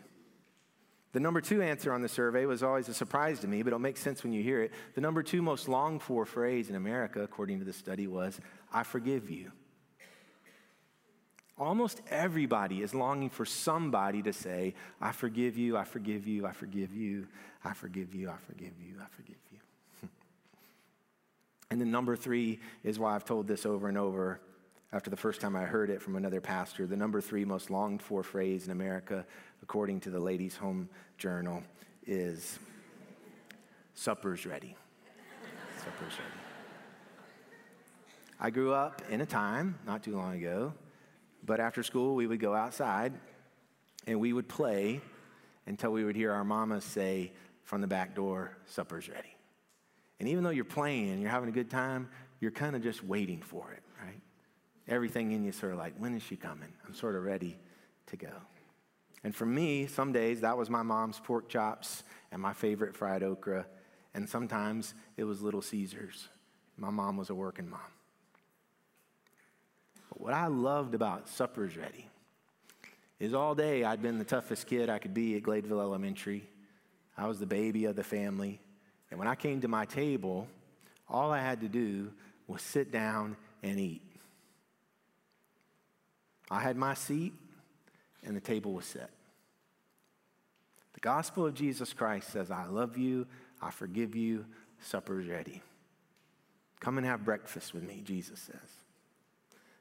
The 1.13 1.21
number 1.21 1.39
two 1.39 1.61
answer 1.61 1.93
on 1.93 2.01
the 2.01 2.09
survey 2.09 2.45
was 2.45 2.61
always 2.61 2.89
a 2.89 2.93
surprise 2.93 3.39
to 3.39 3.47
me, 3.47 3.63
but 3.63 3.67
it'll 3.67 3.79
make 3.79 3.95
sense 3.95 4.21
when 4.21 4.33
you 4.33 4.43
hear 4.43 4.61
it. 4.61 4.73
The 4.95 5.01
number 5.01 5.23
two 5.23 5.41
most 5.41 5.69
longed 5.69 6.01
for 6.01 6.25
phrase 6.25 6.69
in 6.69 6.75
America, 6.75 7.21
according 7.21 7.59
to 7.59 7.65
the 7.65 7.71
study, 7.71 8.05
was 8.05 8.37
I 8.73 8.83
forgive 8.83 9.29
you. 9.29 9.53
Almost 11.57 12.01
everybody 12.11 12.81
is 12.81 12.93
longing 12.93 13.29
for 13.29 13.45
somebody 13.45 14.21
to 14.23 14.33
say, 14.33 14.73
I 14.99 15.13
forgive 15.13 15.57
you, 15.57 15.77
I 15.77 15.85
forgive 15.85 16.27
you, 16.27 16.45
I 16.45 16.51
forgive 16.51 16.93
you, 16.93 17.29
I 17.63 17.71
forgive 17.71 18.13
you, 18.13 18.29
I 18.29 18.35
forgive 18.45 18.73
you, 18.77 18.97
I 19.01 19.07
forgive 19.15 19.37
you. 19.53 19.59
and 21.71 21.79
then 21.79 21.91
number 21.91 22.17
three 22.17 22.59
is 22.83 22.99
why 22.99 23.15
I've 23.15 23.23
told 23.23 23.47
this 23.47 23.65
over 23.65 23.87
and 23.87 23.97
over 23.97 24.41
after 24.95 25.11
the 25.11 25.17
first 25.17 25.41
time 25.41 25.55
I 25.55 25.63
heard 25.63 25.91
it 25.91 26.01
from 26.01 26.15
another 26.15 26.41
pastor. 26.41 26.87
The 26.87 26.95
number 26.95 27.21
three 27.21 27.45
most 27.45 27.69
longed 27.69 28.01
for 28.01 28.23
phrase 28.23 28.65
in 28.65 28.71
America, 28.71 29.25
according 29.61 29.99
to 30.01 30.09
the 30.09 30.19
Ladies' 30.19 30.55
Home 30.55 30.89
Journal, 31.17 31.61
is 32.07 32.57
supper's 33.93 34.45
ready. 34.45 34.75
supper's 35.77 36.13
ready. 36.17 36.41
I 38.39 38.49
grew 38.49 38.73
up 38.73 39.03
in 39.09 39.21
a 39.21 39.25
time 39.25 39.77
not 39.85 40.01
too 40.01 40.15
long 40.15 40.35
ago 40.35 40.73
but 41.45 41.59
after 41.59 41.83
school, 41.83 42.15
we 42.15 42.27
would 42.27 42.39
go 42.39 42.53
outside 42.53 43.13
and 44.07 44.19
we 44.19 44.33
would 44.33 44.47
play 44.47 45.01
until 45.67 45.91
we 45.91 46.03
would 46.03 46.15
hear 46.15 46.31
our 46.31 46.43
mama 46.43 46.81
say 46.81 47.31
from 47.63 47.81
the 47.81 47.87
back 47.87 48.15
door, 48.15 48.57
supper's 48.65 49.09
ready. 49.09 49.35
And 50.19 50.29
even 50.29 50.43
though 50.43 50.49
you're 50.49 50.65
playing 50.65 51.19
you're 51.21 51.29
having 51.29 51.49
a 51.49 51.51
good 51.53 51.69
time, 51.69 52.09
you're 52.39 52.51
kind 52.51 52.75
of 52.75 52.83
just 52.83 53.03
waiting 53.03 53.41
for 53.41 53.71
it? 53.71 53.83
Everything 54.87 55.31
in 55.31 55.43
you 55.43 55.51
sort 55.51 55.71
of 55.71 55.79
like, 55.79 55.93
when 55.97 56.15
is 56.15 56.23
she 56.23 56.35
coming? 56.35 56.69
I'm 56.85 56.93
sort 56.93 57.15
of 57.15 57.23
ready 57.23 57.57
to 58.07 58.17
go. 58.17 58.31
And 59.23 59.35
for 59.35 59.45
me, 59.45 59.87
some 59.87 60.11
days 60.11 60.41
that 60.41 60.57
was 60.57 60.69
my 60.69 60.83
mom's 60.83 61.19
pork 61.19 61.49
chops 61.49 62.03
and 62.31 62.39
my 62.41 62.53
favorite 62.53 62.95
fried 62.95 63.23
okra. 63.23 63.65
And 64.13 64.29
sometimes 64.29 64.93
it 65.17 65.23
was 65.23 65.41
Little 65.41 65.63
Caesars. 65.63 66.27
My 66.77 66.91
mom 66.91 67.17
was 67.17 67.31
a 67.31 67.35
working 67.35 67.69
mom. 67.69 67.79
But 70.09 70.21
what 70.21 70.33
I 70.33 70.47
loved 70.47 70.93
about 70.93 71.27
Supper's 71.27 71.75
Ready 71.75 72.07
is 73.19 73.33
all 73.33 73.55
day 73.55 73.83
I'd 73.83 74.01
been 74.01 74.19
the 74.19 74.25
toughest 74.25 74.67
kid 74.67 74.89
I 74.89 74.99
could 74.99 75.13
be 75.13 75.35
at 75.35 75.43
Gladeville 75.43 75.81
Elementary. 75.81 76.47
I 77.17 77.27
was 77.27 77.39
the 77.39 77.45
baby 77.45 77.85
of 77.85 77.95
the 77.95 78.03
family. 78.03 78.59
And 79.09 79.17
when 79.17 79.27
I 79.27 79.35
came 79.35 79.61
to 79.61 79.67
my 79.67 79.85
table, 79.85 80.47
all 81.09 81.31
I 81.31 81.39
had 81.39 81.61
to 81.61 81.67
do 81.67 82.11
was 82.47 82.61
sit 82.61 82.91
down 82.91 83.37
and 83.63 83.79
eat. 83.79 84.03
I 86.49 86.59
had 86.59 86.77
my 86.77 86.93
seat, 86.93 87.33
and 88.23 88.35
the 88.35 88.41
table 88.41 88.73
was 88.73 88.85
set. 88.85 89.09
The 90.93 90.99
gospel 90.99 91.45
of 91.45 91.53
Jesus 91.53 91.93
Christ 91.93 92.31
says, 92.31 92.51
I 92.51 92.65
love 92.65 92.97
you, 92.97 93.27
I 93.61 93.71
forgive 93.71 94.15
you, 94.15 94.45
supper's 94.79 95.27
ready. 95.27 95.61
Come 96.79 96.97
and 96.97 97.05
have 97.05 97.25
breakfast 97.25 97.73
with 97.73 97.83
me, 97.83 98.01
Jesus 98.05 98.39
says. 98.39 98.69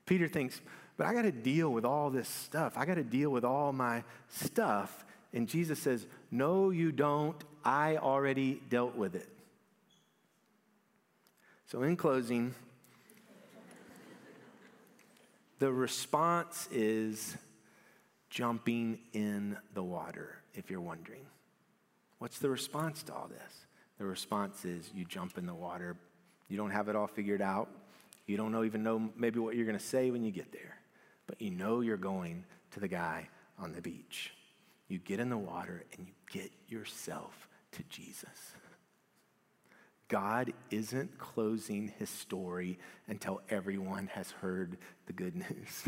Peter 0.06 0.28
thinks, 0.28 0.60
but 0.96 1.06
I 1.06 1.14
got 1.14 1.22
to 1.22 1.32
deal 1.32 1.70
with 1.70 1.84
all 1.84 2.10
this 2.10 2.28
stuff. 2.28 2.74
I 2.76 2.84
got 2.84 2.94
to 2.94 3.04
deal 3.04 3.30
with 3.30 3.44
all 3.44 3.72
my 3.72 4.04
stuff. 4.28 5.04
And 5.32 5.48
Jesus 5.48 5.78
says, 5.78 6.06
No, 6.30 6.70
you 6.70 6.92
don't. 6.92 7.36
I 7.64 7.96
already 7.96 8.60
dealt 8.68 8.94
with 8.94 9.16
it. 9.16 9.28
So, 11.66 11.82
in 11.82 11.96
closing, 11.96 12.54
the 15.64 15.72
response 15.72 16.68
is 16.70 17.38
jumping 18.28 18.98
in 19.14 19.56
the 19.72 19.82
water, 19.82 20.36
if 20.52 20.70
you're 20.70 20.78
wondering. 20.78 21.24
What's 22.18 22.38
the 22.38 22.50
response 22.50 23.02
to 23.04 23.14
all 23.14 23.28
this? 23.28 23.66
The 23.96 24.04
response 24.04 24.66
is 24.66 24.90
you 24.94 25.06
jump 25.06 25.38
in 25.38 25.46
the 25.46 25.54
water. 25.54 25.96
You 26.50 26.58
don't 26.58 26.68
have 26.68 26.90
it 26.90 26.96
all 26.96 27.06
figured 27.06 27.40
out. 27.40 27.70
You 28.26 28.36
don't 28.36 28.52
know, 28.52 28.62
even 28.64 28.82
know 28.82 29.08
maybe 29.16 29.38
what 29.38 29.56
you're 29.56 29.64
going 29.64 29.78
to 29.78 29.82
say 29.82 30.10
when 30.10 30.22
you 30.22 30.30
get 30.30 30.52
there, 30.52 30.76
but 31.26 31.40
you 31.40 31.50
know 31.50 31.80
you're 31.80 31.96
going 31.96 32.44
to 32.72 32.80
the 32.80 32.88
guy 32.88 33.30
on 33.58 33.72
the 33.72 33.80
beach. 33.80 34.34
You 34.88 34.98
get 34.98 35.18
in 35.18 35.30
the 35.30 35.38
water 35.38 35.82
and 35.96 36.06
you 36.06 36.12
get 36.30 36.52
yourself 36.68 37.48
to 37.72 37.82
Jesus. 37.84 38.52
God 40.08 40.52
isn't 40.70 41.18
closing 41.18 41.92
his 41.98 42.10
story 42.10 42.78
until 43.08 43.40
everyone 43.48 44.08
has 44.08 44.30
heard 44.30 44.76
the 45.06 45.12
good 45.12 45.34
news. 45.34 45.84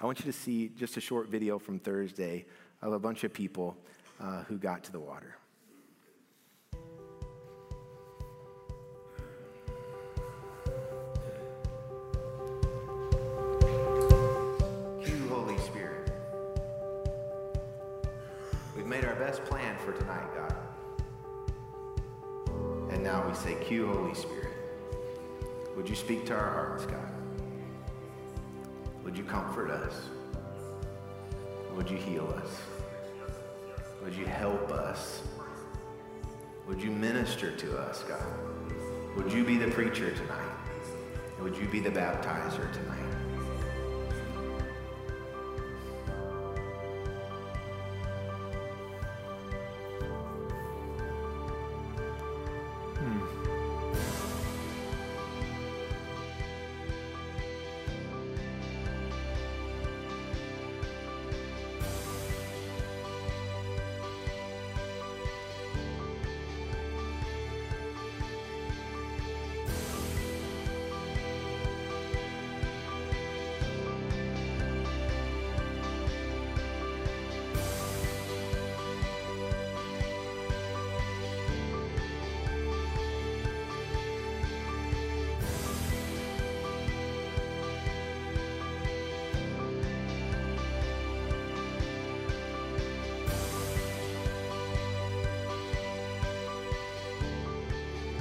I 0.00 0.06
want 0.06 0.20
you 0.20 0.26
to 0.26 0.32
see 0.32 0.68
just 0.68 0.96
a 0.96 1.00
short 1.00 1.28
video 1.28 1.58
from 1.58 1.78
Thursday 1.78 2.46
of 2.82 2.92
a 2.92 2.98
bunch 2.98 3.24
of 3.24 3.32
people 3.32 3.76
uh, 4.20 4.42
who 4.44 4.58
got 4.58 4.84
to 4.84 4.92
the 4.92 5.00
water. 5.00 5.36
Holy 15.28 15.58
Spirit, 15.58 16.10
we've 18.76 18.86
made 18.86 19.04
our 19.04 19.14
best 19.16 19.44
plan 19.44 19.76
for 19.84 19.92
tonight, 19.92 20.28
God. 20.34 20.57
And 22.98 23.06
now 23.06 23.28
we 23.28 23.32
say, 23.32 23.54
Cue, 23.64 23.86
Holy 23.86 24.12
Spirit. 24.12 24.56
Would 25.76 25.88
you 25.88 25.94
speak 25.94 26.26
to 26.26 26.34
our 26.34 26.50
hearts, 26.50 26.84
God? 26.84 27.08
Would 29.04 29.16
you 29.16 29.22
comfort 29.22 29.70
us? 29.70 30.08
Would 31.76 31.88
you 31.88 31.96
heal 31.96 32.26
us? 32.42 32.60
Would 34.02 34.14
you 34.14 34.26
help 34.26 34.72
us? 34.72 35.22
Would 36.66 36.82
you 36.82 36.90
minister 36.90 37.52
to 37.52 37.78
us, 37.78 38.02
God? 38.02 38.26
Would 39.16 39.32
you 39.32 39.44
be 39.44 39.58
the 39.58 39.68
preacher 39.68 40.10
tonight? 40.10 40.56
Would 41.40 41.56
you 41.56 41.68
be 41.68 41.78
the 41.78 41.90
baptizer 41.90 42.72
tonight? 42.72 43.27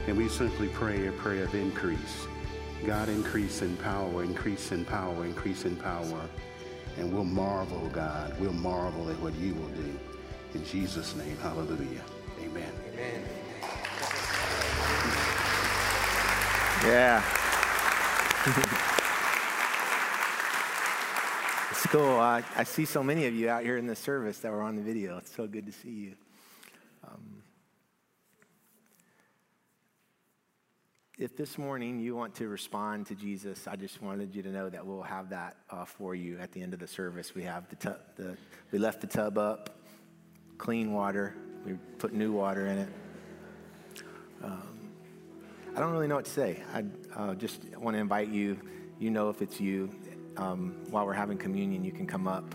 And 0.08 0.18
we 0.18 0.30
simply 0.30 0.70
pray 0.70 1.08
a 1.08 1.12
prayer 1.12 1.44
of 1.44 1.54
increase. 1.54 2.28
God, 2.86 3.10
increase 3.10 3.62
in 3.62 3.76
power, 3.78 4.24
increase 4.24 4.72
in 4.72 4.86
power, 4.86 5.26
increase 5.26 5.66
in 5.66 5.76
power. 5.76 6.30
And 6.98 7.14
we'll 7.14 7.26
marvel, 7.26 7.90
God. 7.90 8.40
We'll 8.40 8.54
marvel 8.54 9.10
at 9.10 9.20
what 9.20 9.36
you 9.36 9.54
will 9.54 9.68
do. 9.70 10.00
In 10.54 10.66
Jesus' 10.66 11.14
name, 11.16 11.36
hallelujah. 11.38 12.04
Amen. 12.42 12.72
Amen. 12.94 13.24
Yeah. 16.86 17.22
it's 21.72 21.86
cool. 21.88 22.18
I, 22.18 22.44
I 22.56 22.64
see 22.64 22.86
so 22.86 23.04
many 23.04 23.26
of 23.26 23.36
you 23.36 23.50
out 23.50 23.64
here 23.64 23.76
in 23.76 23.88
the 23.88 23.96
service 23.96 24.40
that 24.40 24.54
were 24.54 24.62
on 24.62 24.78
the 24.78 24.82
video. 24.82 25.18
It's 25.18 25.36
so 25.36 25.48
good 25.48 25.66
to 25.66 25.74
see 25.74 25.90
you. 25.90 26.14
Um, 27.06 27.44
if 31.18 31.36
this 31.36 31.58
morning 31.58 32.00
you 32.00 32.16
want 32.16 32.36
to 32.36 32.48
respond 32.48 33.08
to 33.08 33.16
Jesus, 33.16 33.68
I 33.68 33.76
just 33.76 34.04
wanted 34.04 34.36
you 34.36 34.44
to 34.44 34.50
know 34.50 34.70
that 34.70 34.86
we'll 34.86 35.02
have 35.02 35.30
that 35.30 35.58
uh, 35.72 35.84
for 35.84 36.14
you 36.14 36.38
at 36.38 36.52
the 36.52 36.62
end 36.62 36.76
of 36.76 36.80
the 36.80 36.88
service. 36.88 37.34
We 37.34 37.44
have 37.44 37.68
the, 37.70 37.76
tub, 37.76 38.00
the 38.16 38.38
we 38.72 38.78
left 38.78 39.02
the 39.02 39.08
tub 39.08 39.38
up, 39.40 39.80
clean 40.60 40.94
water. 40.94 41.36
We 41.66 41.74
put 41.98 42.14
new 42.14 42.34
water 42.34 42.68
in 42.68 42.78
it. 42.78 42.90
Um, 44.44 44.92
I 45.76 45.80
don't 45.80 45.92
really 45.92 46.08
know 46.08 46.18
what 46.18 46.26
to 46.26 46.32
say. 46.32 46.62
I 46.72 46.84
uh, 47.16 47.34
just 47.34 47.64
want 47.78 47.96
to 47.96 48.00
invite 48.00 48.28
you, 48.28 48.60
you 49.00 49.10
know 49.10 49.30
if 49.30 49.42
it's 49.42 49.60
you. 49.60 49.90
Um, 50.38 50.76
while 50.92 51.08
we're 51.08 51.14
having 51.14 51.40
communion, 51.40 51.84
you 51.84 51.92
can 51.92 52.06
come 52.06 52.28
up. 52.28 52.54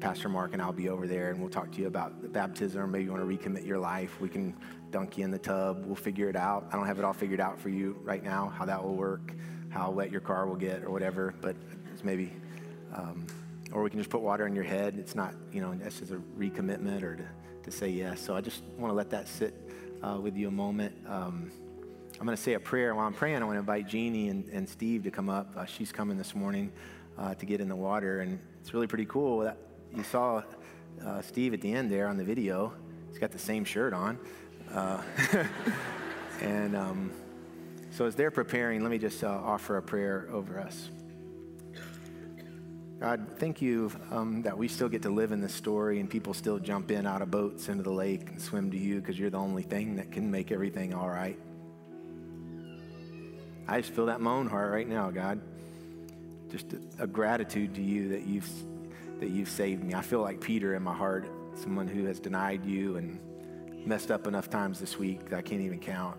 Pastor 0.00 0.28
Mark 0.28 0.52
and 0.52 0.60
I'll 0.60 0.72
be 0.72 0.88
over 0.88 1.06
there, 1.06 1.30
and 1.30 1.40
we'll 1.40 1.50
talk 1.50 1.72
to 1.72 1.80
you 1.80 1.86
about 1.86 2.20
the 2.22 2.28
baptism, 2.28 2.90
maybe 2.90 3.04
you 3.04 3.12
want 3.12 3.28
to 3.28 3.36
recommit 3.36 3.66
your 3.66 3.78
life. 3.78 4.20
We 4.20 4.28
can 4.28 4.54
dunk 4.90 5.16
you 5.18 5.24
in 5.24 5.30
the 5.30 5.38
tub. 5.38 5.84
We'll 5.86 5.96
figure 5.96 6.28
it 6.28 6.36
out. 6.36 6.66
I 6.70 6.76
don't 6.76 6.86
have 6.86 6.98
it 6.98 7.04
all 7.04 7.12
figured 7.12 7.40
out 7.40 7.58
for 7.58 7.70
you 7.70 7.98
right 8.02 8.22
now, 8.22 8.52
how 8.56 8.64
that 8.66 8.82
will 8.82 8.94
work, 8.94 9.32
how 9.70 9.90
wet 9.90 10.10
your 10.10 10.20
car 10.20 10.46
will 10.46 10.56
get, 10.56 10.84
or 10.84 10.90
whatever, 10.90 11.34
but 11.40 11.56
it's 11.92 12.04
maybe, 12.04 12.32
um, 12.94 13.26
or 13.72 13.82
we 13.82 13.90
can 13.90 13.98
just 13.98 14.10
put 14.10 14.20
water 14.20 14.46
in 14.46 14.54
your 14.54 14.64
head. 14.64 14.96
It's 14.98 15.14
not, 15.14 15.34
you 15.50 15.60
know, 15.60 15.74
this 15.74 16.02
is 16.02 16.12
a 16.12 16.20
recommitment 16.38 17.02
or 17.02 17.16
to, 17.16 17.24
to 17.64 17.70
say 17.70 17.88
yes. 17.88 18.20
So 18.20 18.36
I 18.36 18.40
just 18.40 18.62
want 18.78 18.90
to 18.90 18.94
let 18.94 19.10
that 19.10 19.28
sit 19.28 19.54
uh, 20.02 20.18
with 20.20 20.36
you 20.36 20.48
a 20.48 20.52
moment. 20.52 20.94
Um, 21.08 21.50
I'm 22.20 22.24
going 22.24 22.36
to 22.36 22.42
say 22.42 22.54
a 22.54 22.60
prayer. 22.60 22.94
While 22.94 23.06
I'm 23.06 23.12
praying, 23.12 23.42
I 23.42 23.44
want 23.44 23.56
to 23.56 23.60
invite 23.60 23.88
Jeannie 23.88 24.28
and, 24.28 24.48
and 24.50 24.68
Steve 24.68 25.02
to 25.04 25.10
come 25.10 25.28
up. 25.28 25.54
Uh, 25.56 25.64
she's 25.64 25.92
coming 25.92 26.16
this 26.16 26.34
morning 26.34 26.72
uh, 27.18 27.34
to 27.34 27.46
get 27.46 27.60
in 27.60 27.68
the 27.68 27.76
water, 27.76 28.20
and 28.20 28.38
it's 28.60 28.72
really 28.72 28.86
pretty 28.86 29.04
cool. 29.06 29.40
That 29.40 29.58
you 29.96 30.02
saw 30.02 30.42
uh, 31.04 31.22
Steve 31.22 31.54
at 31.54 31.62
the 31.62 31.72
end 31.72 31.90
there 31.90 32.06
on 32.06 32.18
the 32.18 32.24
video. 32.24 32.72
He's 33.08 33.18
got 33.18 33.30
the 33.30 33.38
same 33.38 33.64
shirt 33.64 33.94
on. 33.94 34.18
Uh, 34.72 35.02
and 36.42 36.76
um, 36.76 37.12
so 37.90 38.04
as 38.04 38.14
they're 38.14 38.30
preparing, 38.30 38.82
let 38.82 38.90
me 38.90 38.98
just 38.98 39.24
uh, 39.24 39.28
offer 39.28 39.78
a 39.78 39.82
prayer 39.82 40.28
over 40.30 40.60
us. 40.60 40.90
God, 43.00 43.26
thank 43.38 43.60
you 43.62 43.90
um, 44.10 44.42
that 44.42 44.56
we 44.56 44.68
still 44.68 44.88
get 44.88 45.02
to 45.02 45.10
live 45.10 45.32
in 45.32 45.40
this 45.40 45.54
story 45.54 46.00
and 46.00 46.08
people 46.08 46.34
still 46.34 46.58
jump 46.58 46.90
in 46.90 47.06
out 47.06 47.22
of 47.22 47.30
boats 47.30 47.68
into 47.68 47.82
the 47.82 47.92
lake 47.92 48.30
and 48.30 48.40
swim 48.40 48.70
to 48.70 48.78
you 48.78 49.00
because 49.00 49.18
you're 49.18 49.30
the 49.30 49.38
only 49.38 49.62
thing 49.62 49.96
that 49.96 50.12
can 50.12 50.30
make 50.30 50.50
everything 50.50 50.94
all 50.94 51.08
right. 51.08 51.38
I 53.68 53.80
just 53.80 53.92
feel 53.92 54.06
that 54.06 54.18
in 54.18 54.24
my 54.24 54.32
own 54.32 54.46
heart 54.46 54.72
right 54.72 54.88
now, 54.88 55.10
God. 55.10 55.40
Just 56.50 56.72
a, 56.72 57.04
a 57.04 57.06
gratitude 57.06 57.74
to 57.74 57.82
you 57.82 58.08
that 58.10 58.26
you've 58.26 58.48
that 59.20 59.30
you've 59.30 59.48
saved 59.48 59.84
me. 59.84 59.94
I 59.94 60.02
feel 60.02 60.20
like 60.20 60.40
Peter 60.40 60.74
in 60.74 60.82
my 60.82 60.94
heart, 60.94 61.26
someone 61.54 61.88
who 61.88 62.04
has 62.04 62.20
denied 62.20 62.64
you 62.64 62.96
and 62.96 63.18
messed 63.86 64.10
up 64.10 64.26
enough 64.26 64.50
times 64.50 64.80
this 64.80 64.98
week 64.98 65.28
that 65.30 65.38
I 65.38 65.42
can't 65.42 65.60
even 65.60 65.78
count. 65.78 66.16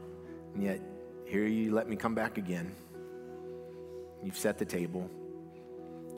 And 0.54 0.64
yet, 0.64 0.82
here 1.26 1.46
you 1.46 1.74
let 1.74 1.90
me 1.90 1.96
come 1.96 2.16
back 2.16 2.38
again. 2.38 2.74
You've 4.24 4.38
set 4.38 4.58
the 4.58 4.66
table. 4.66 5.10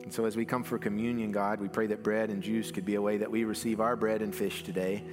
And 0.04 0.14
so, 0.14 0.26
as 0.26 0.38
we 0.38 0.46
come 0.46 0.64
for 0.64 0.78
communion, 0.78 1.32
God, 1.32 1.60
we 1.60 1.68
pray 1.68 1.88
that 1.88 2.04
bread 2.04 2.30
and 2.30 2.42
juice 2.42 2.72
could 2.72 2.86
be 2.86 2.96
a 2.96 3.02
way 3.02 3.18
that 3.18 3.30
we 3.30 3.44
receive 3.44 3.82
our 3.82 3.96
bread 3.96 4.22
and 4.22 4.34
fish 4.34 4.64
today, 4.64 5.04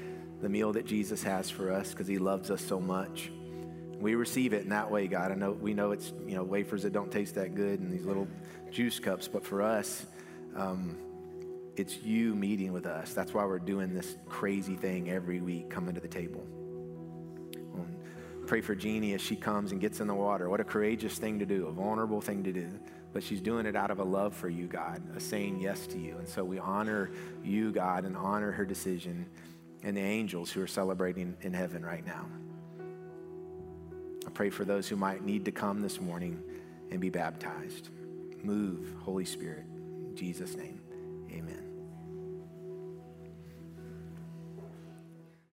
the 0.41 0.49
meal 0.49 0.73
that 0.75 0.87
Jesus 0.87 1.23
has 1.23 1.51
for 1.51 1.73
us 1.73 1.91
because 1.91 2.07
he 2.07 2.19
loves 2.19 2.51
us 2.51 2.63
so 2.63 2.79
much. 2.79 3.33
We 3.99 4.15
receive 4.15 4.53
it 4.53 4.63
in 4.63 4.69
that 4.69 4.91
way, 4.91 5.07
God. 5.07 5.33
I 5.33 5.35
know 5.35 5.53
we 5.53 5.75
know 5.75 5.91
it's 5.93 6.13
you 6.27 6.35
know 6.35 6.45
wafers 6.45 6.83
that 6.83 6.93
don't 6.93 7.11
taste 7.11 7.35
that 7.35 7.55
good 7.55 7.81
and 7.81 7.93
these 7.93 8.05
little 8.05 8.29
juice 8.71 9.01
cups, 9.01 9.27
but 9.27 9.45
for 9.45 9.63
us, 9.63 10.07
um, 10.55 10.97
it's 11.77 12.03
you 12.03 12.35
meeting 12.35 12.73
with 12.73 12.87
us. 12.87 13.13
That's 13.13 13.35
why 13.35 13.45
we're 13.45 13.59
doing 13.59 13.95
this 13.95 14.17
crazy 14.29 14.77
thing 14.77 15.11
every 15.11 15.41
week, 15.41 15.71
coming 15.71 15.95
to 15.95 16.01
the 16.01 16.09
table. 16.09 16.45
Um, 17.75 17.97
pray 18.47 18.61
for 18.61 18.75
Jeannie 18.75 19.15
as 19.15 19.21
she 19.21 19.37
comes 19.37 19.73
and 19.73 19.81
gets 19.81 20.01
in 20.01 20.07
the 20.07 20.15
water. 20.15 20.49
What 20.49 20.61
a 20.61 20.65
courageous 20.65 21.19
thing 21.19 21.39
to 21.39 21.47
do, 21.47 21.67
a 21.67 21.73
vulnerable 21.73 22.21
thing 22.21 22.43
to 22.45 22.53
do. 22.53 22.69
But 23.13 23.23
she's 23.23 23.41
doing 23.41 23.67
it 23.67 23.77
out 23.77 23.91
of 23.91 23.99
a 23.99 24.05
love 24.05 24.35
for 24.35 24.49
you, 24.49 24.67
God, 24.67 25.03
a 25.17 25.21
saying 25.21 25.61
yes 25.61 25.87
to 25.89 25.99
you. 25.99 26.19
And 26.19 26.29
so 26.29 26.45
we 26.45 26.59
honor 26.59 27.11
you, 27.43 27.73
God, 27.73 28.05
and 28.05 28.17
honor 28.17 28.51
her 28.51 28.65
decision 28.65 29.27
and 29.83 29.97
the 29.97 30.03
angels 30.03 30.51
who 30.51 30.63
are 30.63 30.67
celebrating 30.67 31.37
in 31.43 31.55
heaven 31.55 31.85
right 31.85 32.05
now. 32.05 32.27
I 34.27 34.31
pray 34.31 34.51
for 34.51 34.65
those 34.65 34.89
who 34.89 34.97
might 34.97 35.25
need 35.25 35.45
to 35.45 35.53
come 35.53 35.81
this 35.81 36.01
morning 36.01 36.43
and 36.91 37.01
be 37.01 37.11
baptized. 37.11 37.91
Move, 38.43 38.95
Holy 39.01 39.25
Spirit. 39.25 39.65
In 40.05 40.15
Jesus' 40.15 40.57
name, 40.57 40.81
amen. 41.31 41.66